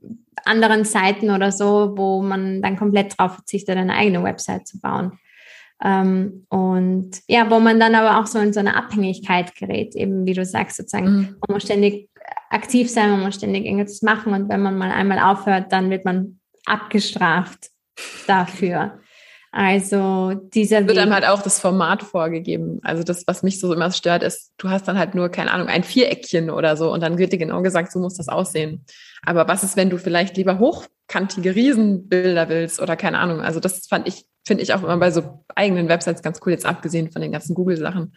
[0.45, 5.19] anderen Seiten oder so, wo man dann komplett darauf verzichtet, eine eigene Website zu bauen.
[5.85, 10.25] Ähm, und ja, wo man dann aber auch so in so eine Abhängigkeit gerät, eben
[10.27, 11.37] wie du sagst, sozusagen, mhm.
[11.47, 12.09] man muss ständig
[12.49, 16.07] aktiv sein, man muss ständig irgendwas machen und wenn man mal einmal aufhört, dann wird
[16.07, 17.69] man abgestraft
[18.27, 18.99] dafür.
[19.53, 22.81] Also dieser wird einem halt auch das Format vorgegeben.
[22.83, 25.69] Also das, was mich so immer stört, ist, du hast dann halt nur, keine Ahnung,
[25.69, 28.85] ein Viereckchen oder so und dann wird dir genau gesagt, so muss das aussehen.
[29.23, 33.43] Aber was ist, wenn du vielleicht lieber hochkantige Riesenbilder willst oder keine Ahnung.
[33.43, 36.67] Also das fand ich finde ich auch immer bei so eigenen Websites ganz cool, jetzt
[36.67, 38.15] abgesehen von den ganzen Google-Sachen,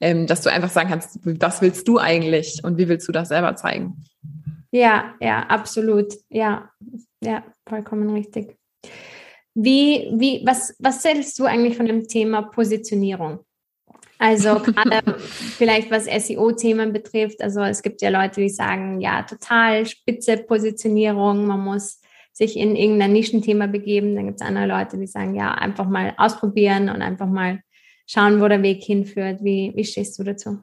[0.00, 3.28] ähm, dass du einfach sagen kannst, was willst du eigentlich und wie willst du das
[3.28, 4.04] selber zeigen?
[4.72, 6.14] Ja, ja, absolut.
[6.28, 6.70] Ja,
[7.22, 8.56] ja, vollkommen richtig.
[9.54, 13.40] Wie, wie, was, was zählst du eigentlich von dem Thema Positionierung?
[14.18, 17.42] Also gerade vielleicht was SEO-Themen betrifft.
[17.42, 21.99] Also es gibt ja Leute, die sagen, ja, total spitze Positionierung, man muss
[22.40, 24.16] sich in irgendein Nischenthema begeben.
[24.16, 27.60] Dann gibt es andere Leute, die sagen, ja, einfach mal ausprobieren und einfach mal
[28.06, 29.44] schauen, wo der Weg hinführt.
[29.44, 30.58] Wie, wie stehst du dazu?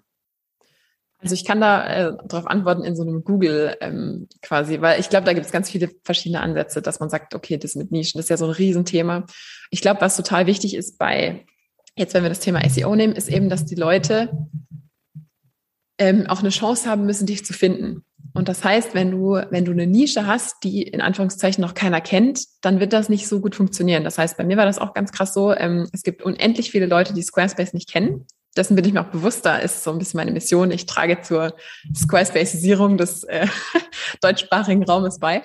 [1.20, 5.10] Also ich kann da äh, darauf antworten in so einem Google ähm, quasi, weil ich
[5.10, 8.20] glaube, da gibt es ganz viele verschiedene Ansätze, dass man sagt, okay, das mit Nischen,
[8.20, 9.26] das ist ja so ein Riesenthema.
[9.72, 11.46] Ich glaube, was total wichtig ist bei
[11.98, 14.30] jetzt wenn wir das Thema SEO nehmen, ist eben, dass die Leute
[15.98, 18.06] ähm, auch eine Chance haben müssen, dich zu finden.
[18.34, 22.02] Und das heißt, wenn du, wenn du eine Nische hast, die in Anführungszeichen noch keiner
[22.02, 24.04] kennt, dann wird das nicht so gut funktionieren.
[24.04, 26.86] Das heißt, bei mir war das auch ganz krass so, ähm, es gibt unendlich viele
[26.86, 28.26] Leute, die Squarespace nicht kennen.
[28.56, 30.72] Dessen bin ich mir auch bewusst, da ist so ein bisschen meine Mission.
[30.72, 31.56] Ich trage zur
[31.96, 33.48] Squarespaceisierung des äh,
[34.22, 35.44] deutschsprachigen Raumes bei.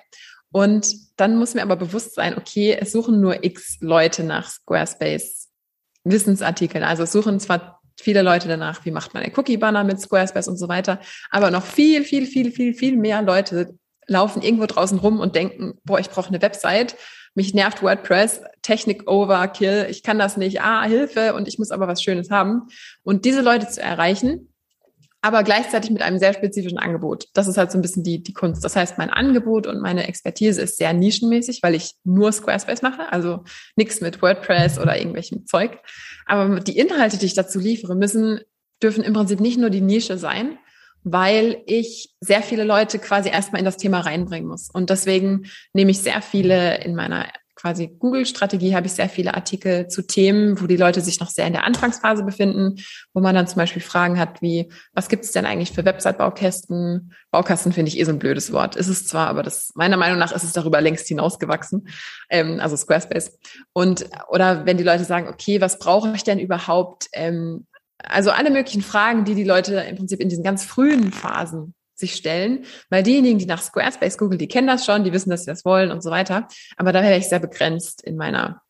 [0.51, 5.51] Und dann muss mir aber bewusst sein, okay, es suchen nur x Leute nach Squarespace
[6.05, 6.85] Wissensartikeln.
[6.85, 10.69] Also suchen zwar viele Leute danach, wie macht man einen Cookie-Banner mit Squarespace und so
[10.69, 11.01] weiter,
[11.31, 13.75] aber noch viel, viel, viel, viel, viel mehr Leute
[14.07, 16.97] laufen irgendwo draußen rum und denken, boah, ich brauche eine Website,
[17.35, 21.35] mich nervt WordPress, Technik Overkill, ich kann das nicht, ah, Hilfe.
[21.35, 22.69] Und ich muss aber was Schönes haben.
[23.03, 24.52] Und diese Leute zu erreichen,
[25.23, 27.29] aber gleichzeitig mit einem sehr spezifischen Angebot.
[27.33, 28.65] Das ist halt so ein bisschen die, die Kunst.
[28.65, 33.13] Das heißt, mein Angebot und meine Expertise ist sehr nischenmäßig, weil ich nur Squarespace mache,
[33.13, 33.45] also
[33.77, 35.79] nichts mit WordPress oder irgendwelchem Zeug.
[36.27, 38.41] Aber die Inhalte, die ich dazu liefere, müssen,
[38.83, 40.59] dürfen im Prinzip nicht nur die Nische sein,
[41.05, 44.71] weil ich sehr viele Leute quasi erstmal in das Thema reinbringen muss.
[44.71, 47.29] Und deswegen nehme ich sehr viele in meiner
[47.63, 51.47] quasi Google-Strategie habe ich sehr viele Artikel zu Themen, wo die Leute sich noch sehr
[51.47, 52.81] in der Anfangsphase befinden,
[53.15, 57.15] wo man dann zum Beispiel Fragen hat wie, was gibt es denn eigentlich für Website-Baukästen?
[57.31, 58.75] Baukasten finde ich eh so ein blödes Wort.
[58.75, 61.87] Ist es zwar, aber das meiner Meinung nach ist es darüber längst hinausgewachsen,
[62.31, 63.39] ähm, also Squarespace.
[63.73, 67.07] Und oder wenn die Leute sagen, okay, was brauche ich denn überhaupt?
[67.13, 67.67] Ähm,
[67.99, 72.15] also alle möglichen Fragen, die die Leute im Prinzip in diesen ganz frühen Phasen sich
[72.15, 75.51] stellen, weil diejenigen, die nach Squarespace googeln, die kennen das schon, die wissen, dass sie
[75.51, 76.49] das wollen und so weiter.
[76.77, 78.61] Aber da wäre ich sehr begrenzt in meiner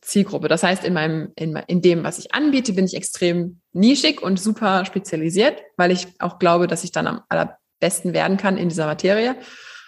[0.00, 0.48] Zielgruppe.
[0.48, 4.40] Das heißt, in meinem, in, in dem, was ich anbiete, bin ich extrem nischig und
[4.40, 8.86] super spezialisiert, weil ich auch glaube, dass ich dann am allerbesten werden kann in dieser
[8.86, 9.36] Materie.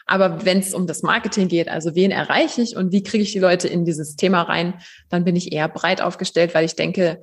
[0.07, 3.33] Aber wenn es um das Marketing geht, also wen erreiche ich und wie kriege ich
[3.33, 4.75] die Leute in dieses Thema rein,
[5.09, 7.23] dann bin ich eher breit aufgestellt, weil ich denke,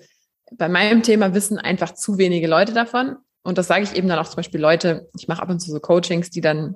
[0.51, 3.17] bei meinem Thema wissen einfach zu wenige Leute davon.
[3.43, 5.71] Und das sage ich eben dann auch zum Beispiel Leute, ich mache ab und zu
[5.71, 6.75] so Coachings, die dann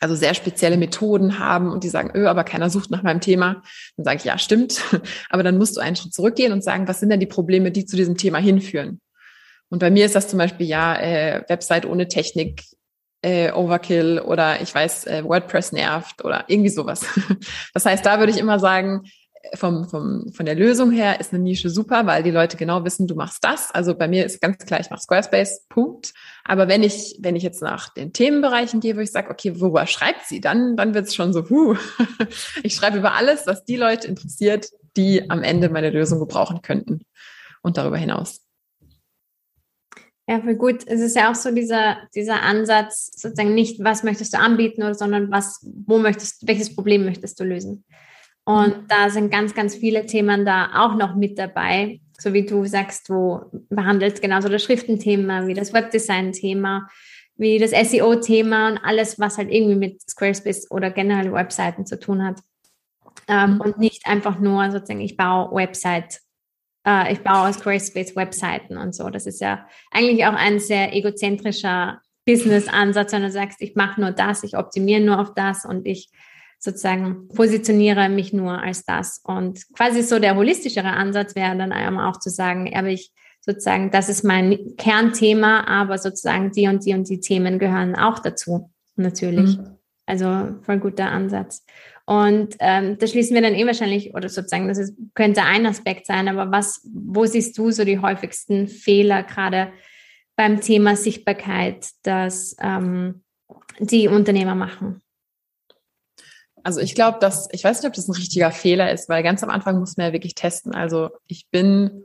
[0.00, 3.62] also sehr spezielle Methoden haben und die sagen, öh, aber keiner sucht nach meinem Thema.
[3.96, 4.82] Dann sage ich, ja, stimmt.
[5.30, 7.84] Aber dann musst du einen Schritt zurückgehen und sagen, was sind denn die Probleme, die
[7.84, 9.00] zu diesem Thema hinführen?
[9.70, 12.62] Und bei mir ist das zum Beispiel ja äh, Website ohne Technik,
[13.22, 17.04] äh, Overkill oder ich weiß, äh, WordPress nervt oder irgendwie sowas.
[17.74, 19.02] Das heißt, da würde ich immer sagen,
[19.54, 23.06] vom, vom, von der Lösung her ist eine Nische super, weil die Leute genau wissen,
[23.06, 23.70] du machst das.
[23.72, 26.12] Also bei mir ist ganz klar, ich mache Squarespace, Punkt.
[26.44, 29.86] Aber wenn ich, wenn ich jetzt nach den Themenbereichen gehe, wo ich sage, okay, worüber
[29.86, 31.76] schreibt sie, dann, dann wird es schon so, huh.
[32.62, 37.02] ich schreibe über alles, was die Leute interessiert, die am Ende meine Lösung gebrauchen könnten
[37.62, 38.40] und darüber hinaus.
[40.26, 40.86] Ja, voll gut.
[40.86, 45.30] Es ist ja auch so dieser, dieser Ansatz, sozusagen nicht, was möchtest du anbieten, sondern
[45.30, 47.84] was, wo möchtest, welches Problem möchtest du lösen?
[48.48, 52.00] Und da sind ganz, ganz viele Themen da auch noch mit dabei.
[52.18, 56.88] So wie du sagst, du behandelst genauso das Schriftenthema wie das Webdesign-Thema,
[57.36, 62.24] wie das SEO-Thema und alles, was halt irgendwie mit Squarespace oder generell Webseiten zu tun
[62.24, 62.40] hat.
[63.28, 63.60] Ähm, mhm.
[63.60, 66.20] und nicht einfach nur sozusagen, ich baue Website,
[66.86, 69.10] äh, ich baue Squarespace-Webseiten und so.
[69.10, 74.12] Das ist ja eigentlich auch ein sehr egozentrischer Business-Ansatz, wenn du sagst, ich mache nur
[74.12, 76.08] das, ich optimiere nur auf das und ich
[76.58, 79.20] sozusagen positioniere mich nur als das.
[79.24, 83.90] Und quasi so der holistischere Ansatz wäre dann einmal auch zu sagen, aber ich sozusagen,
[83.90, 88.70] das ist mein Kernthema, aber sozusagen die und die und die Themen gehören auch dazu,
[88.96, 89.56] natürlich.
[89.56, 89.78] Mhm.
[90.06, 91.64] Also voll guter Ansatz.
[92.06, 96.06] Und ähm, da schließen wir dann eh wahrscheinlich, oder sozusagen, das ist, könnte ein Aspekt
[96.06, 99.72] sein, aber was, wo siehst du so die häufigsten Fehler gerade
[100.34, 103.22] beim Thema Sichtbarkeit, dass ähm,
[103.78, 105.02] die Unternehmer machen?
[106.62, 109.42] Also ich glaube, dass, ich weiß nicht, ob das ein richtiger Fehler ist, weil ganz
[109.42, 110.74] am Anfang muss man ja wirklich testen.
[110.74, 112.04] Also ich bin,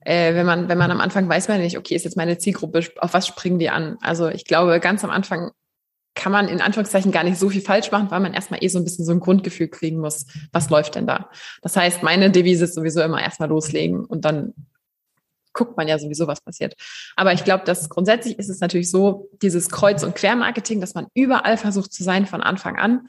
[0.00, 2.80] äh, wenn man, wenn man am Anfang weiß man nicht, okay, ist jetzt meine Zielgruppe,
[2.98, 3.96] auf was springen die an?
[4.00, 5.50] Also ich glaube, ganz am Anfang
[6.14, 8.78] kann man in Anführungszeichen gar nicht so viel falsch machen, weil man erstmal eh so
[8.78, 11.30] ein bisschen so ein Grundgefühl kriegen muss, was läuft denn da?
[11.62, 14.54] Das heißt, meine Devise ist sowieso immer erstmal loslegen und dann
[15.56, 16.74] guckt man ja sowieso, was passiert.
[17.16, 21.06] Aber ich glaube, dass grundsätzlich ist es natürlich so, dieses Kreuz- und Quermarketing, dass man
[21.14, 23.08] überall versucht zu sein von Anfang an,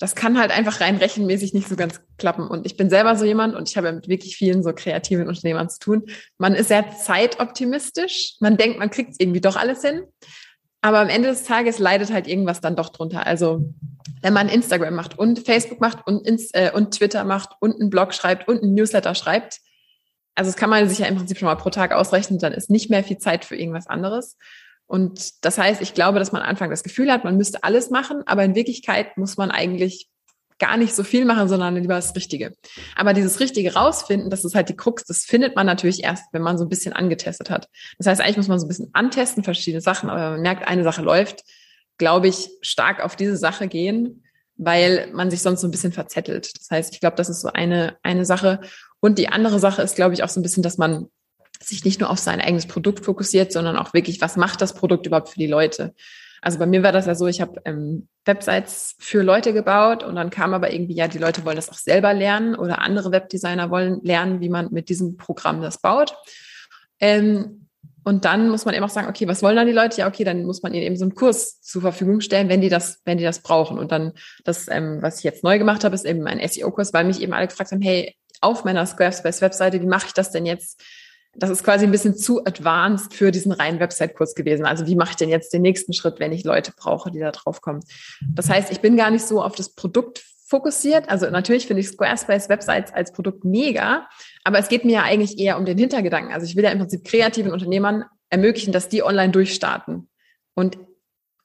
[0.00, 2.48] das kann halt einfach rein rechenmäßig nicht so ganz klappen.
[2.48, 5.68] Und ich bin selber so jemand und ich habe mit wirklich vielen so kreativen Unternehmern
[5.68, 6.06] zu tun.
[6.38, 8.36] Man ist sehr zeitoptimistisch.
[8.40, 10.04] Man denkt, man kriegt es irgendwie doch alles hin.
[10.80, 13.26] Aber am Ende des Tages leidet halt irgendwas dann doch drunter.
[13.26, 13.74] Also
[14.22, 17.90] wenn man Instagram macht und Facebook macht und, ins, äh, und Twitter macht und einen
[17.90, 19.60] Blog schreibt und einen Newsletter schreibt,
[20.34, 22.70] also das kann man sich ja im Prinzip schon mal pro Tag ausrechnen, dann ist
[22.70, 24.38] nicht mehr viel Zeit für irgendwas anderes.
[24.90, 27.90] Und das heißt, ich glaube, dass man am Anfang das Gefühl hat, man müsste alles
[27.90, 30.08] machen, aber in Wirklichkeit muss man eigentlich
[30.58, 32.54] gar nicht so viel machen, sondern lieber das Richtige.
[32.96, 36.42] Aber dieses Richtige rausfinden, das ist halt die Krux, das findet man natürlich erst, wenn
[36.42, 37.68] man so ein bisschen angetestet hat.
[37.98, 40.66] Das heißt, eigentlich muss man so ein bisschen antesten, verschiedene Sachen, aber wenn man merkt,
[40.66, 41.44] eine Sache läuft,
[41.96, 44.24] glaube ich, stark auf diese Sache gehen,
[44.56, 46.50] weil man sich sonst so ein bisschen verzettelt.
[46.58, 48.58] Das heißt, ich glaube, das ist so eine, eine Sache.
[48.98, 51.06] Und die andere Sache ist, glaube ich, auch so ein bisschen, dass man
[51.62, 55.06] sich nicht nur auf sein eigenes Produkt fokussiert, sondern auch wirklich, was macht das Produkt
[55.06, 55.94] überhaupt für die Leute?
[56.42, 60.14] Also bei mir war das ja so, ich habe ähm, Websites für Leute gebaut und
[60.14, 63.70] dann kam aber irgendwie, ja, die Leute wollen das auch selber lernen oder andere Webdesigner
[63.70, 66.16] wollen lernen, wie man mit diesem Programm das baut.
[66.98, 67.66] Ähm,
[68.02, 69.98] und dann muss man eben auch sagen, okay, was wollen dann die Leute?
[69.98, 72.70] Ja, okay, dann muss man ihnen eben so einen Kurs zur Verfügung stellen, wenn die
[72.70, 73.78] das, wenn die das brauchen.
[73.78, 74.12] Und dann
[74.44, 77.34] das, ähm, was ich jetzt neu gemacht habe, ist eben ein SEO-Kurs, weil mich eben
[77.34, 80.82] alle gefragt haben, hey, auf meiner Squarespace-Webseite, wie mache ich das denn jetzt?
[81.34, 84.66] Das ist quasi ein bisschen zu advanced für diesen reinen Website-Kurs gewesen.
[84.66, 87.30] Also wie mache ich denn jetzt den nächsten Schritt, wenn ich Leute brauche, die da
[87.30, 87.80] drauf kommen?
[88.34, 91.08] Das heißt, ich bin gar nicht so auf das Produkt fokussiert.
[91.08, 94.08] Also natürlich finde ich Squarespace Websites als Produkt mega,
[94.42, 96.32] aber es geht mir ja eigentlich eher um den Hintergedanken.
[96.32, 100.08] Also ich will ja im Prinzip kreativen Unternehmern ermöglichen, dass die online durchstarten.
[100.54, 100.78] Und,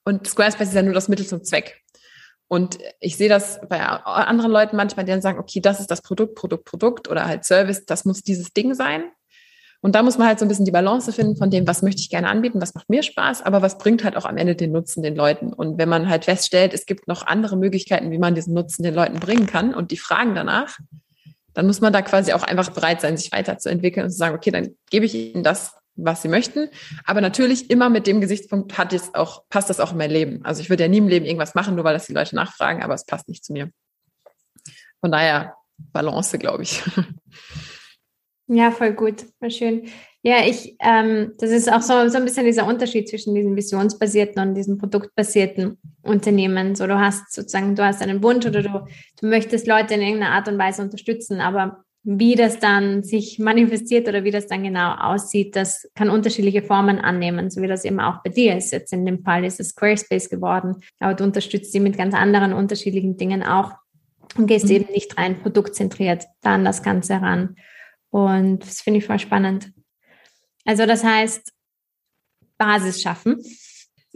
[0.03, 1.81] und Squarespace ist ja nur das Mittel zum Zweck.
[2.47, 6.01] Und ich sehe das bei anderen Leuten manchmal, die dann sagen, okay, das ist das
[6.01, 9.11] Produkt, Produkt, Produkt oder halt Service, das muss dieses Ding sein.
[9.85, 12.01] Und da muss man halt so ein bisschen die Balance finden von dem, was möchte
[12.01, 14.71] ich gerne anbieten, was macht mir Spaß, aber was bringt halt auch am Ende den
[14.71, 15.53] Nutzen den Leuten.
[15.53, 18.95] Und wenn man halt feststellt, es gibt noch andere Möglichkeiten, wie man diesen Nutzen den
[18.95, 20.79] Leuten bringen kann und die fragen danach,
[21.53, 24.49] dann muss man da quasi auch einfach bereit sein, sich weiterzuentwickeln und zu sagen, okay,
[24.49, 26.67] dann gebe ich ihnen das, was sie möchten.
[27.05, 30.43] Aber natürlich immer mit dem Gesichtspunkt hat es auch, passt das auch in mein Leben.
[30.45, 32.81] Also ich würde ja nie im Leben irgendwas machen, nur weil das die Leute nachfragen,
[32.81, 33.69] aber es passt nicht zu mir.
[34.99, 36.81] Von daher Balance, glaube ich.
[38.47, 39.87] Ja, voll gut, voll schön.
[40.21, 44.41] Ja, ich, ähm, das ist auch so, so ein bisschen dieser Unterschied zwischen diesen visionsbasierten
[44.41, 46.75] und diesen produktbasierten Unternehmen.
[46.75, 48.87] So, du hast sozusagen, du hast einen Wunsch oder du,
[49.21, 54.07] du möchtest Leute in irgendeiner Art und Weise unterstützen, aber wie das dann sich manifestiert
[54.07, 57.99] oder wie das dann genau aussieht, das kann unterschiedliche Formen annehmen, so wie das eben
[57.99, 58.71] auch bei dir ist.
[58.71, 62.53] Jetzt in dem Fall ist es Squarespace geworden, aber du unterstützt sie mit ganz anderen
[62.53, 63.71] unterschiedlichen Dingen auch
[64.37, 64.71] und gehst mhm.
[64.71, 67.55] eben nicht rein produktzentriert da an das Ganze ran.
[68.15, 69.73] Und das finde ich voll spannend.
[70.63, 71.51] Also das heißt,
[72.57, 73.43] Basis schaffen,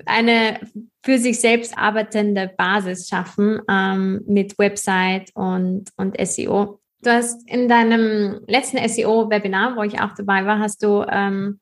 [0.06, 0.58] eine
[1.04, 6.80] für sich selbst arbeitende Basis schaffen ähm, mit Website und, und SEO.
[7.02, 11.60] Du hast in deinem letzten SEO-Webinar, wo ich auch dabei war, hast du ähm,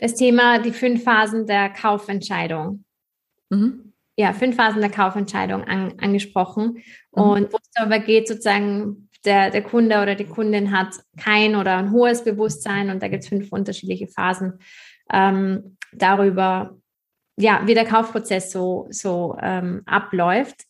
[0.00, 2.84] das Thema die fünf Phasen der Kaufentscheidung.
[3.48, 3.94] Mhm.
[4.18, 6.82] Ja, fünf Phasen der Kaufentscheidung an, angesprochen.
[7.16, 7.22] Mhm.
[7.22, 11.76] Und wo es darüber geht, sozusagen der, der Kunde oder die Kundin hat kein oder
[11.76, 14.60] ein hohes Bewusstsein und da gibt es fünf unterschiedliche Phasen
[15.12, 16.76] ähm, darüber,
[17.36, 20.64] ja, wie der Kaufprozess so, so ähm, abläuft.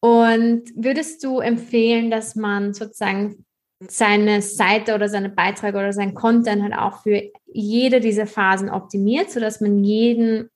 [0.00, 3.44] Und würdest du empfehlen, dass man sozusagen
[3.86, 9.30] seine Seite oder seine Beiträge oder sein Content halt auch für jede dieser Phasen optimiert,
[9.30, 10.50] sodass man jeden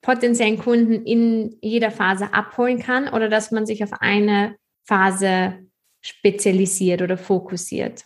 [0.00, 5.58] potenziellen Kunden in jeder Phase abholen kann oder dass man sich auf eine Phase
[6.02, 8.04] spezialisiert oder fokussiert?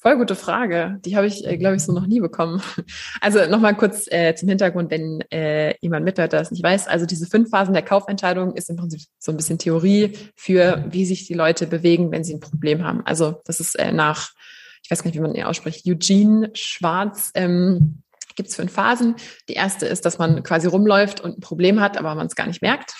[0.00, 1.00] Voll gute Frage.
[1.04, 2.62] Die habe ich, äh, glaube ich, so noch nie bekommen.
[3.20, 6.86] Also nochmal kurz äh, zum Hintergrund, wenn äh, jemand mithört, der das nicht weiß.
[6.86, 11.04] Also diese fünf Phasen der Kaufentscheidung ist im Prinzip so ein bisschen Theorie für, wie
[11.04, 13.04] sich die Leute bewegen, wenn sie ein Problem haben.
[13.04, 14.30] Also das ist äh, nach,
[14.84, 18.02] ich weiß gar nicht, wie man ihn ausspricht, Eugene Schwarz ähm,
[18.38, 19.16] gibt es fünf Phasen.
[19.50, 22.46] Die erste ist, dass man quasi rumläuft und ein Problem hat, aber man es gar
[22.46, 22.94] nicht merkt.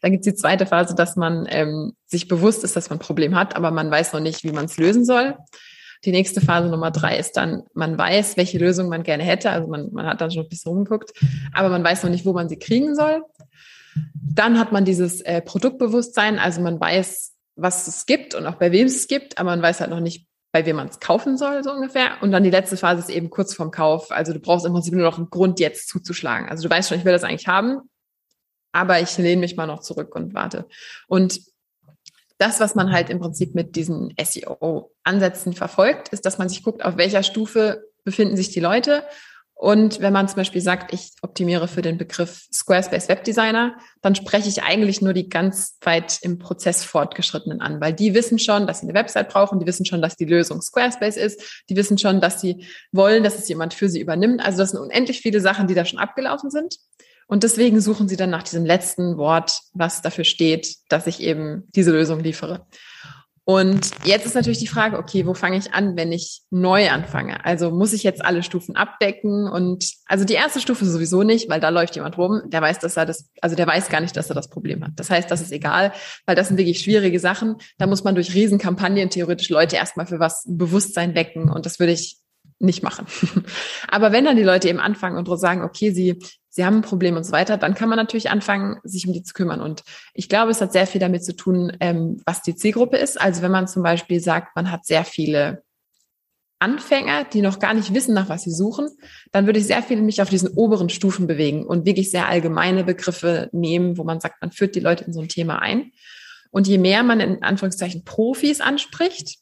[0.00, 3.02] Dann gibt es die zweite Phase, dass man ähm, sich bewusst ist, dass man ein
[3.02, 5.36] Problem hat, aber man weiß noch nicht, wie man es lösen soll.
[6.04, 9.50] Die nächste Phase Nummer drei ist dann, man weiß, welche Lösung man gerne hätte.
[9.50, 11.12] Also man, man hat dann schon ein bisschen rumgeguckt,
[11.52, 13.22] aber man weiß noch nicht, wo man sie kriegen soll.
[14.14, 18.72] Dann hat man dieses äh, Produktbewusstsein, also man weiß, was es gibt und auch bei
[18.72, 21.62] wem es gibt, aber man weiß halt noch nicht, bei wem man es kaufen soll,
[21.62, 22.22] so ungefähr.
[22.22, 24.10] Und dann die letzte Phase ist eben kurz vorm Kauf.
[24.10, 26.48] Also du brauchst im Prinzip nur noch einen Grund, jetzt zuzuschlagen.
[26.48, 27.80] Also du weißt schon, ich will das eigentlich haben,
[28.72, 30.66] aber ich lehne mich mal noch zurück und warte.
[31.06, 31.40] Und
[32.38, 36.84] das, was man halt im Prinzip mit diesen SEO-Ansätzen verfolgt, ist, dass man sich guckt,
[36.84, 39.04] auf welcher Stufe befinden sich die Leute
[39.60, 44.48] Und wenn man zum Beispiel sagt, ich optimiere für den Begriff Squarespace Webdesigner, dann spreche
[44.48, 48.80] ich eigentlich nur die ganz weit im Prozess fortgeschrittenen an, weil die wissen schon, dass
[48.80, 52.22] sie eine Website brauchen, die wissen schon, dass die Lösung Squarespace ist, die wissen schon,
[52.22, 54.40] dass sie wollen, dass es jemand für sie übernimmt.
[54.42, 56.76] Also das sind unendlich viele Sachen, die da schon abgelaufen sind.
[57.26, 61.68] Und deswegen suchen sie dann nach diesem letzten Wort, was dafür steht, dass ich eben
[61.76, 62.66] diese Lösung liefere.
[63.52, 67.44] Und jetzt ist natürlich die Frage, okay, wo fange ich an, wenn ich neu anfange?
[67.44, 69.48] Also muss ich jetzt alle Stufen abdecken?
[69.48, 72.96] Und also die erste Stufe sowieso nicht, weil da läuft jemand rum, der weiß, dass
[72.96, 74.92] er das, also der weiß gar nicht, dass er das Problem hat.
[74.94, 75.92] Das heißt, das ist egal,
[76.26, 77.56] weil das sind wirklich schwierige Sachen.
[77.76, 81.50] Da muss man durch Riesenkampagnen theoretisch Leute erstmal für was Bewusstsein wecken.
[81.50, 82.18] Und das würde ich
[82.60, 83.06] nicht machen.
[83.88, 86.20] Aber wenn dann die Leute eben anfangen und sagen, okay, sie
[86.50, 89.22] sie haben ein Problem und so weiter, dann kann man natürlich anfangen, sich um die
[89.22, 89.60] zu kümmern.
[89.60, 89.82] Und
[90.12, 93.18] ich glaube, es hat sehr viel damit zu tun, ähm, was die Zielgruppe ist.
[93.20, 95.62] Also wenn man zum Beispiel sagt, man hat sehr viele
[96.58, 98.90] Anfänger, die noch gar nicht wissen, nach was sie suchen,
[99.32, 102.84] dann würde ich sehr viel mich auf diesen oberen Stufen bewegen und wirklich sehr allgemeine
[102.84, 105.92] Begriffe nehmen, wo man sagt, man führt die Leute in so ein Thema ein.
[106.50, 109.38] Und je mehr man in Anführungszeichen Profis anspricht,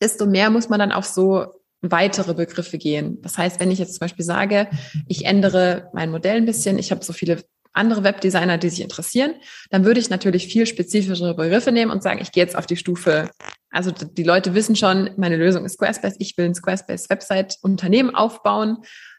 [0.00, 1.46] desto mehr muss man dann auf so
[1.82, 3.20] weitere Begriffe gehen.
[3.22, 4.68] Das heißt, wenn ich jetzt zum Beispiel sage,
[5.08, 7.42] ich ändere mein Modell ein bisschen, ich habe so viele
[7.76, 9.34] andere Webdesigner, die sich interessieren,
[9.70, 12.76] dann würde ich natürlich viel spezifischere Begriffe nehmen und sagen, ich gehe jetzt auf die
[12.76, 13.30] Stufe,
[13.70, 18.78] also die Leute wissen schon, meine Lösung ist Squarespace, ich will ein Squarespace-Website-Unternehmen aufbauen.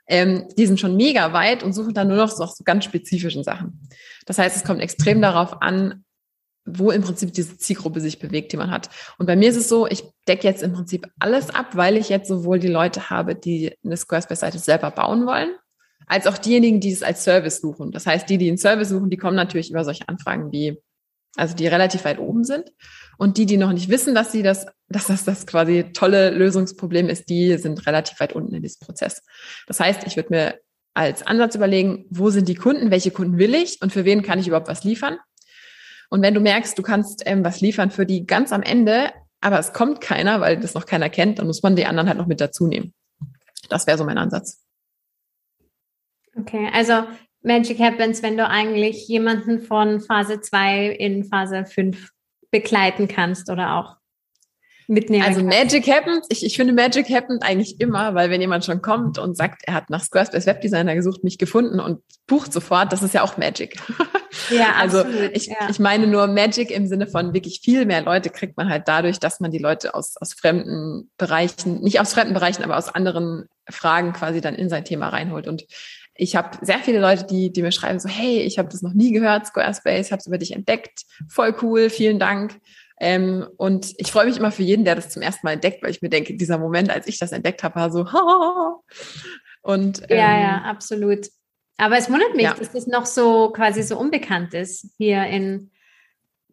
[0.09, 3.43] Ähm, die sind schon mega weit und suchen dann nur noch so, so ganz spezifischen
[3.43, 3.87] Sachen.
[4.25, 6.05] Das heißt, es kommt extrem darauf an,
[6.67, 8.89] wo im Prinzip diese Zielgruppe sich bewegt, die man hat.
[9.17, 12.09] Und bei mir ist es so, ich decke jetzt im Prinzip alles ab, weil ich
[12.09, 15.55] jetzt sowohl die Leute habe, die eine Squarespace-Seite selber bauen wollen,
[16.05, 17.91] als auch diejenigen, die es als Service suchen.
[17.91, 20.77] Das heißt, die, die einen Service suchen, die kommen natürlich über solche Anfragen wie,
[21.37, 22.71] also die relativ weit oben sind.
[23.17, 27.09] Und die, die noch nicht wissen, dass sie das, dass das das quasi tolle Lösungsproblem
[27.09, 29.23] ist, die sind relativ weit unten in diesem Prozess.
[29.67, 30.59] Das heißt, ich würde mir
[30.93, 34.39] als Ansatz überlegen, wo sind die Kunden, welche Kunden will ich und für wen kann
[34.39, 35.17] ich überhaupt was liefern?
[36.09, 39.59] Und wenn du merkst, du kannst ähm, was liefern für die ganz am Ende, aber
[39.59, 42.27] es kommt keiner, weil das noch keiner kennt, dann muss man die anderen halt noch
[42.27, 42.93] mit dazu nehmen.
[43.69, 44.63] Das wäre so mein Ansatz.
[46.35, 47.03] Okay, also
[47.41, 52.11] Magic happens, wenn du eigentlich jemanden von Phase 2 in Phase 5
[52.51, 53.97] begleiten kannst oder auch
[54.87, 58.81] mitnehmen Also Magic happens, ich, ich finde Magic happens eigentlich immer, weil wenn jemand schon
[58.81, 63.03] kommt und sagt, er hat nach Squarespace Webdesigner gesucht, mich gefunden und bucht sofort, das
[63.03, 63.77] ist ja auch Magic.
[64.51, 65.55] Ja, also absolut, ich, ja.
[65.69, 69.19] ich meine nur Magic im Sinne von wirklich viel mehr Leute kriegt man halt dadurch,
[69.19, 73.45] dass man die Leute aus, aus fremden Bereichen, nicht aus fremden Bereichen, aber aus anderen
[73.69, 75.47] Fragen quasi dann in sein Thema reinholt.
[75.47, 75.65] Und
[76.13, 78.93] ich habe sehr viele Leute, die, die mir schreiben so, hey, ich habe das noch
[78.93, 82.59] nie gehört, Squarespace, habe es über dich entdeckt, voll cool, vielen Dank.
[82.99, 85.91] Ähm, und ich freue mich immer für jeden, der das zum ersten Mal entdeckt, weil
[85.91, 88.79] ich mir denke, dieser Moment, als ich das entdeckt habe, war so, ha.
[89.61, 91.27] Und, ähm, ja, ja, absolut.
[91.77, 92.55] Aber es wundert mich, ja.
[92.55, 95.69] dass das noch so quasi so unbekannt ist hier in,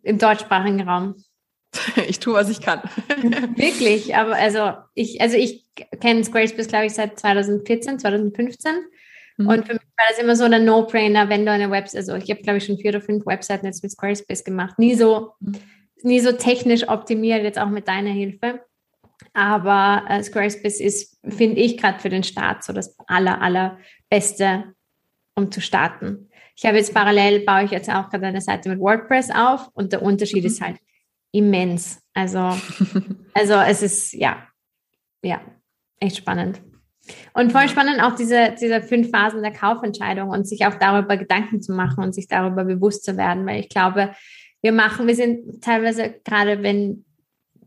[0.02, 1.16] im deutschsprachigen Raum.
[2.06, 2.82] Ich tue, was ich kann.
[3.56, 5.64] Wirklich, aber also ich, also ich
[6.00, 8.72] kenne Squarespace, glaube ich, seit 2014, 2015.
[9.38, 9.48] Mhm.
[9.48, 12.30] Und für mich war das immer so ein No-Brainer, wenn du eine Website, also ich
[12.30, 14.78] habe, glaube ich, schon vier oder fünf Webseiten jetzt mit Squarespace gemacht.
[14.78, 15.56] Nie so, mhm.
[16.04, 18.60] Nie so technisch optimiert, jetzt auch mit deiner Hilfe.
[19.32, 24.74] Aber äh, Squarespace ist, finde ich, gerade für den Start so das aller, allerbeste
[25.36, 26.28] um zu starten.
[26.56, 29.92] Ich habe jetzt parallel, baue ich jetzt auch gerade eine Seite mit WordPress auf und
[29.92, 30.46] der Unterschied mhm.
[30.46, 30.76] ist halt
[31.32, 32.00] immens.
[32.14, 32.38] Also,
[33.34, 34.46] also es ist, ja,
[35.22, 35.40] ja,
[35.98, 36.62] echt spannend.
[37.34, 41.60] Und voll spannend auch diese, diese fünf Phasen der Kaufentscheidung und sich auch darüber Gedanken
[41.60, 44.14] zu machen und sich darüber bewusst zu werden, weil ich glaube,
[44.64, 47.04] wir machen, wir sind teilweise gerade, wenn,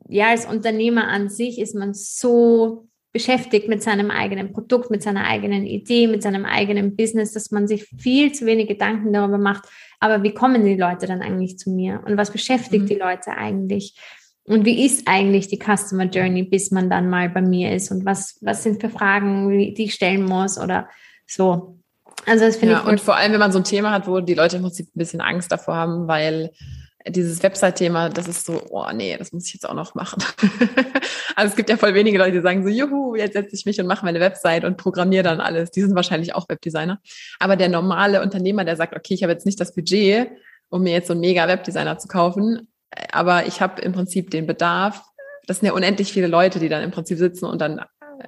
[0.10, 5.26] ja, als Unternehmer an sich ist man so beschäftigt mit seinem eigenen Produkt, mit seiner
[5.28, 9.66] eigenen Idee, mit seinem eigenen Business, dass man sich viel zu wenig Gedanken darüber macht,
[10.00, 12.88] aber wie kommen die Leute dann eigentlich zu mir und was beschäftigt mhm.
[12.88, 13.96] die Leute eigentlich?
[14.46, 17.92] Und wie ist eigentlich die Customer Journey, bis man dann mal bei mir ist?
[17.92, 20.90] Und was, was sind für Fragen, die ich stellen muss oder
[21.28, 21.78] so?
[22.26, 22.88] Also das finde ja, ich.
[22.88, 25.00] Und vor allem, wenn man so ein Thema hat, wo die Leute im Prinzip ein
[25.00, 26.52] bisschen Angst davor haben, weil
[27.10, 30.24] dieses Website-Thema, das ist so, oh nee, das muss ich jetzt auch noch machen.
[31.36, 33.80] also es gibt ja voll wenige Leute, die sagen so, juhu, jetzt setze ich mich
[33.80, 35.72] und mache meine Website und programmiere dann alles.
[35.72, 37.00] Die sind wahrscheinlich auch Webdesigner.
[37.40, 40.30] Aber der normale Unternehmer, der sagt, okay, ich habe jetzt nicht das Budget,
[40.70, 42.68] um mir jetzt so einen mega Webdesigner zu kaufen,
[43.12, 45.04] aber ich habe im Prinzip den Bedarf.
[45.46, 47.82] Das sind ja unendlich viele Leute, die dann im Prinzip sitzen und dann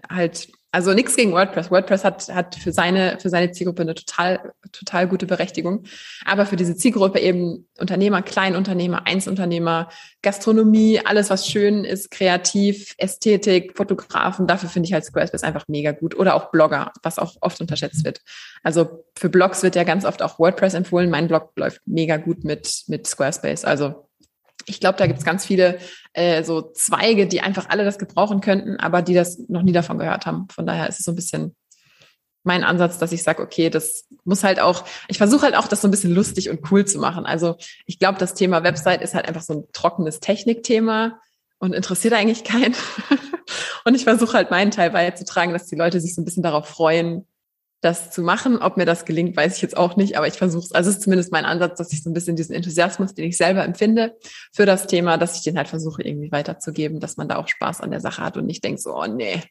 [0.09, 1.71] halt Also nichts gegen WordPress.
[1.71, 5.83] WordPress hat, hat für seine, für seine Zielgruppe eine total, total gute Berechtigung.
[6.25, 9.89] Aber für diese Zielgruppe eben Unternehmer, Kleinunternehmer, Einzelunternehmer,
[10.21, 15.91] Gastronomie, alles was schön ist, kreativ, Ästhetik, Fotografen, dafür finde ich halt Squarespace einfach mega
[15.91, 16.15] gut.
[16.15, 18.21] Oder auch Blogger, was auch oft unterschätzt wird.
[18.61, 21.09] Also für Blogs wird ja ganz oft auch WordPress empfohlen.
[21.09, 23.65] Mein Blog läuft mega gut mit, mit Squarespace.
[23.65, 24.08] Also
[24.69, 25.79] ich glaube, da gibt es ganz viele
[26.13, 29.97] äh, so Zweige, die einfach alle das gebrauchen könnten, aber die das noch nie davon
[29.97, 30.47] gehört haben.
[30.49, 31.55] Von daher ist es so ein bisschen
[32.43, 35.81] mein Ansatz, dass ich sage, okay, das muss halt auch, ich versuche halt auch, das
[35.81, 37.25] so ein bisschen lustig und cool zu machen.
[37.25, 41.19] Also ich glaube, das Thema Website ist halt einfach so ein trockenes Technikthema
[41.59, 42.75] und interessiert eigentlich keinen.
[43.85, 46.67] und ich versuche halt meinen Teil beizutragen, dass die Leute sich so ein bisschen darauf
[46.67, 47.27] freuen,
[47.81, 48.57] das zu machen.
[48.57, 50.71] Ob mir das gelingt, weiß ich jetzt auch nicht, aber ich versuche es.
[50.71, 53.37] Also es ist zumindest mein Ansatz, dass ich so ein bisschen diesen Enthusiasmus, den ich
[53.37, 54.17] selber empfinde
[54.51, 57.81] für das Thema, dass ich den halt versuche irgendwie weiterzugeben, dass man da auch Spaß
[57.81, 59.41] an der Sache hat und nicht denkt so, oh nee,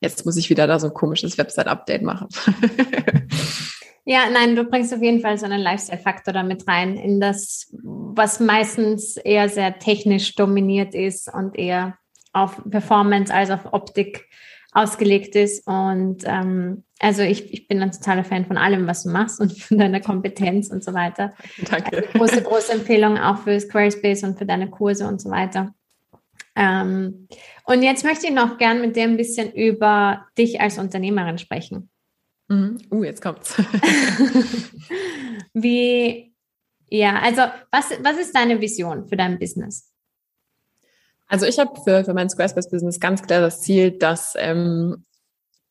[0.00, 2.28] jetzt muss ich wieder da so ein komisches Website-Update machen.
[4.10, 8.40] Ja, nein, du bringst auf jeden Fall so einen Lifestyle-Faktor damit rein, in das, was
[8.40, 11.98] meistens eher sehr technisch dominiert ist und eher
[12.32, 14.26] auf Performance als auf Optik
[14.72, 15.66] ausgelegt ist.
[15.66, 19.58] Und ähm, also ich, ich bin ein totaler Fan von allem, was du machst und
[19.58, 21.32] von deiner Kompetenz und so weiter.
[21.70, 21.96] Danke.
[21.96, 25.74] Also große, große Empfehlung auch für Squarespace und für deine Kurse und so weiter.
[26.56, 27.28] Ähm,
[27.64, 31.88] und jetzt möchte ich noch gern mit dir ein bisschen über dich als Unternehmerin sprechen.
[32.48, 32.78] Mhm.
[32.90, 33.54] Uh, jetzt kommt's.
[35.52, 36.34] Wie,
[36.88, 39.92] ja, also was, was ist deine Vision für dein Business?
[41.28, 45.04] Also ich habe für, für mein Squarespace-Business ganz klar das Ziel, dass ähm,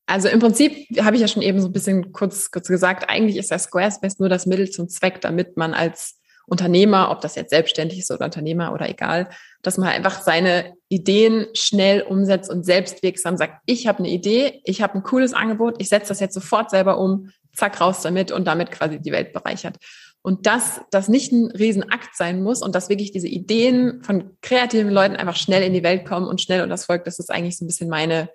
[0.06, 3.36] also im Prinzip habe ich ja schon eben so ein bisschen kurz, kurz gesagt, eigentlich
[3.36, 7.50] ist der Squarespace nur das Mittel zum Zweck, damit man als Unternehmer, ob das jetzt
[7.50, 9.28] selbstständig ist oder Unternehmer oder egal,
[9.64, 14.82] dass man einfach seine Ideen schnell umsetzt und selbstwirksam sagt, ich habe eine Idee, ich
[14.82, 18.46] habe ein cooles Angebot, ich setze das jetzt sofort selber um, zack raus damit und
[18.46, 19.76] damit quasi die Welt bereichert.
[20.22, 24.92] Und dass das nicht ein Riesenakt sein muss und dass wirklich diese Ideen von kreativen
[24.92, 27.58] Leuten einfach schnell in die Welt kommen und schnell und das Volk, das ist eigentlich
[27.58, 28.30] so ein bisschen meine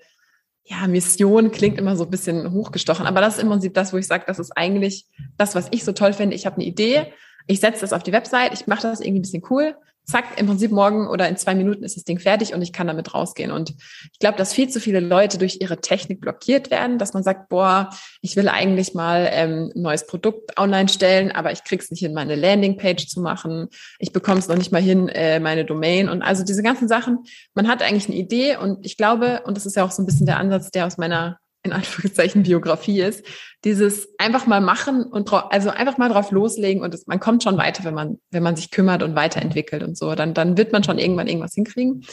[0.65, 3.97] ja, Mission klingt immer so ein bisschen hochgestochen, aber das ist im Prinzip das, wo
[3.97, 5.07] ich sage, das ist eigentlich
[5.37, 6.37] das, was ich so toll finde.
[6.37, 7.13] Ich habe eine Idee,
[7.47, 9.75] ich setze das auf die Website, ich mache das irgendwie ein bisschen cool
[10.05, 12.87] zack, im Prinzip morgen oder in zwei Minuten ist das Ding fertig und ich kann
[12.87, 13.51] damit rausgehen.
[13.51, 13.71] Und
[14.13, 17.49] ich glaube, dass viel zu viele Leute durch ihre Technik blockiert werden, dass man sagt,
[17.49, 17.91] boah,
[18.21, 22.15] ich will eigentlich mal ähm, ein neues Produkt online stellen, aber ich krieg's nicht hin,
[22.15, 23.69] meine Landingpage zu machen.
[23.99, 27.21] Ich bekomme es noch nicht mal hin, äh, meine Domain und also diese ganzen Sachen.
[27.55, 30.07] Man hat eigentlich eine Idee und ich glaube, und das ist ja auch so ein
[30.07, 33.25] bisschen der Ansatz, der aus meiner in Anführungszeichen Biografie ist,
[33.65, 37.57] dieses einfach mal machen und also einfach mal drauf loslegen und es, man kommt schon
[37.57, 40.83] weiter, wenn man wenn man sich kümmert und weiterentwickelt und so, dann dann wird man
[40.83, 42.05] schon irgendwann irgendwas hinkriegen.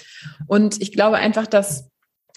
[0.47, 1.89] Und ich glaube einfach, dass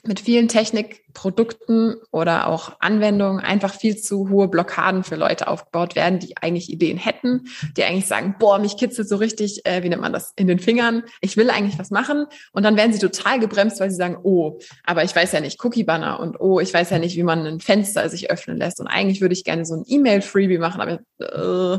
[0.05, 6.19] mit vielen Technikprodukten oder auch Anwendungen einfach viel zu hohe Blockaden für Leute aufgebaut werden,
[6.19, 7.45] die eigentlich Ideen hätten,
[7.77, 10.59] die eigentlich sagen, boah, mich kitzelt so richtig, äh, wie nennt man das, in den
[10.59, 12.27] Fingern, ich will eigentlich was machen.
[12.53, 15.65] Und dann werden sie total gebremst, weil sie sagen, oh, aber ich weiß ja nicht
[15.65, 18.81] Cookie-Banner und oh, ich weiß ja nicht, wie man ein Fenster sich öffnen lässt.
[18.81, 21.79] Und eigentlich würde ich gerne so ein E-Mail-Freebie machen, aber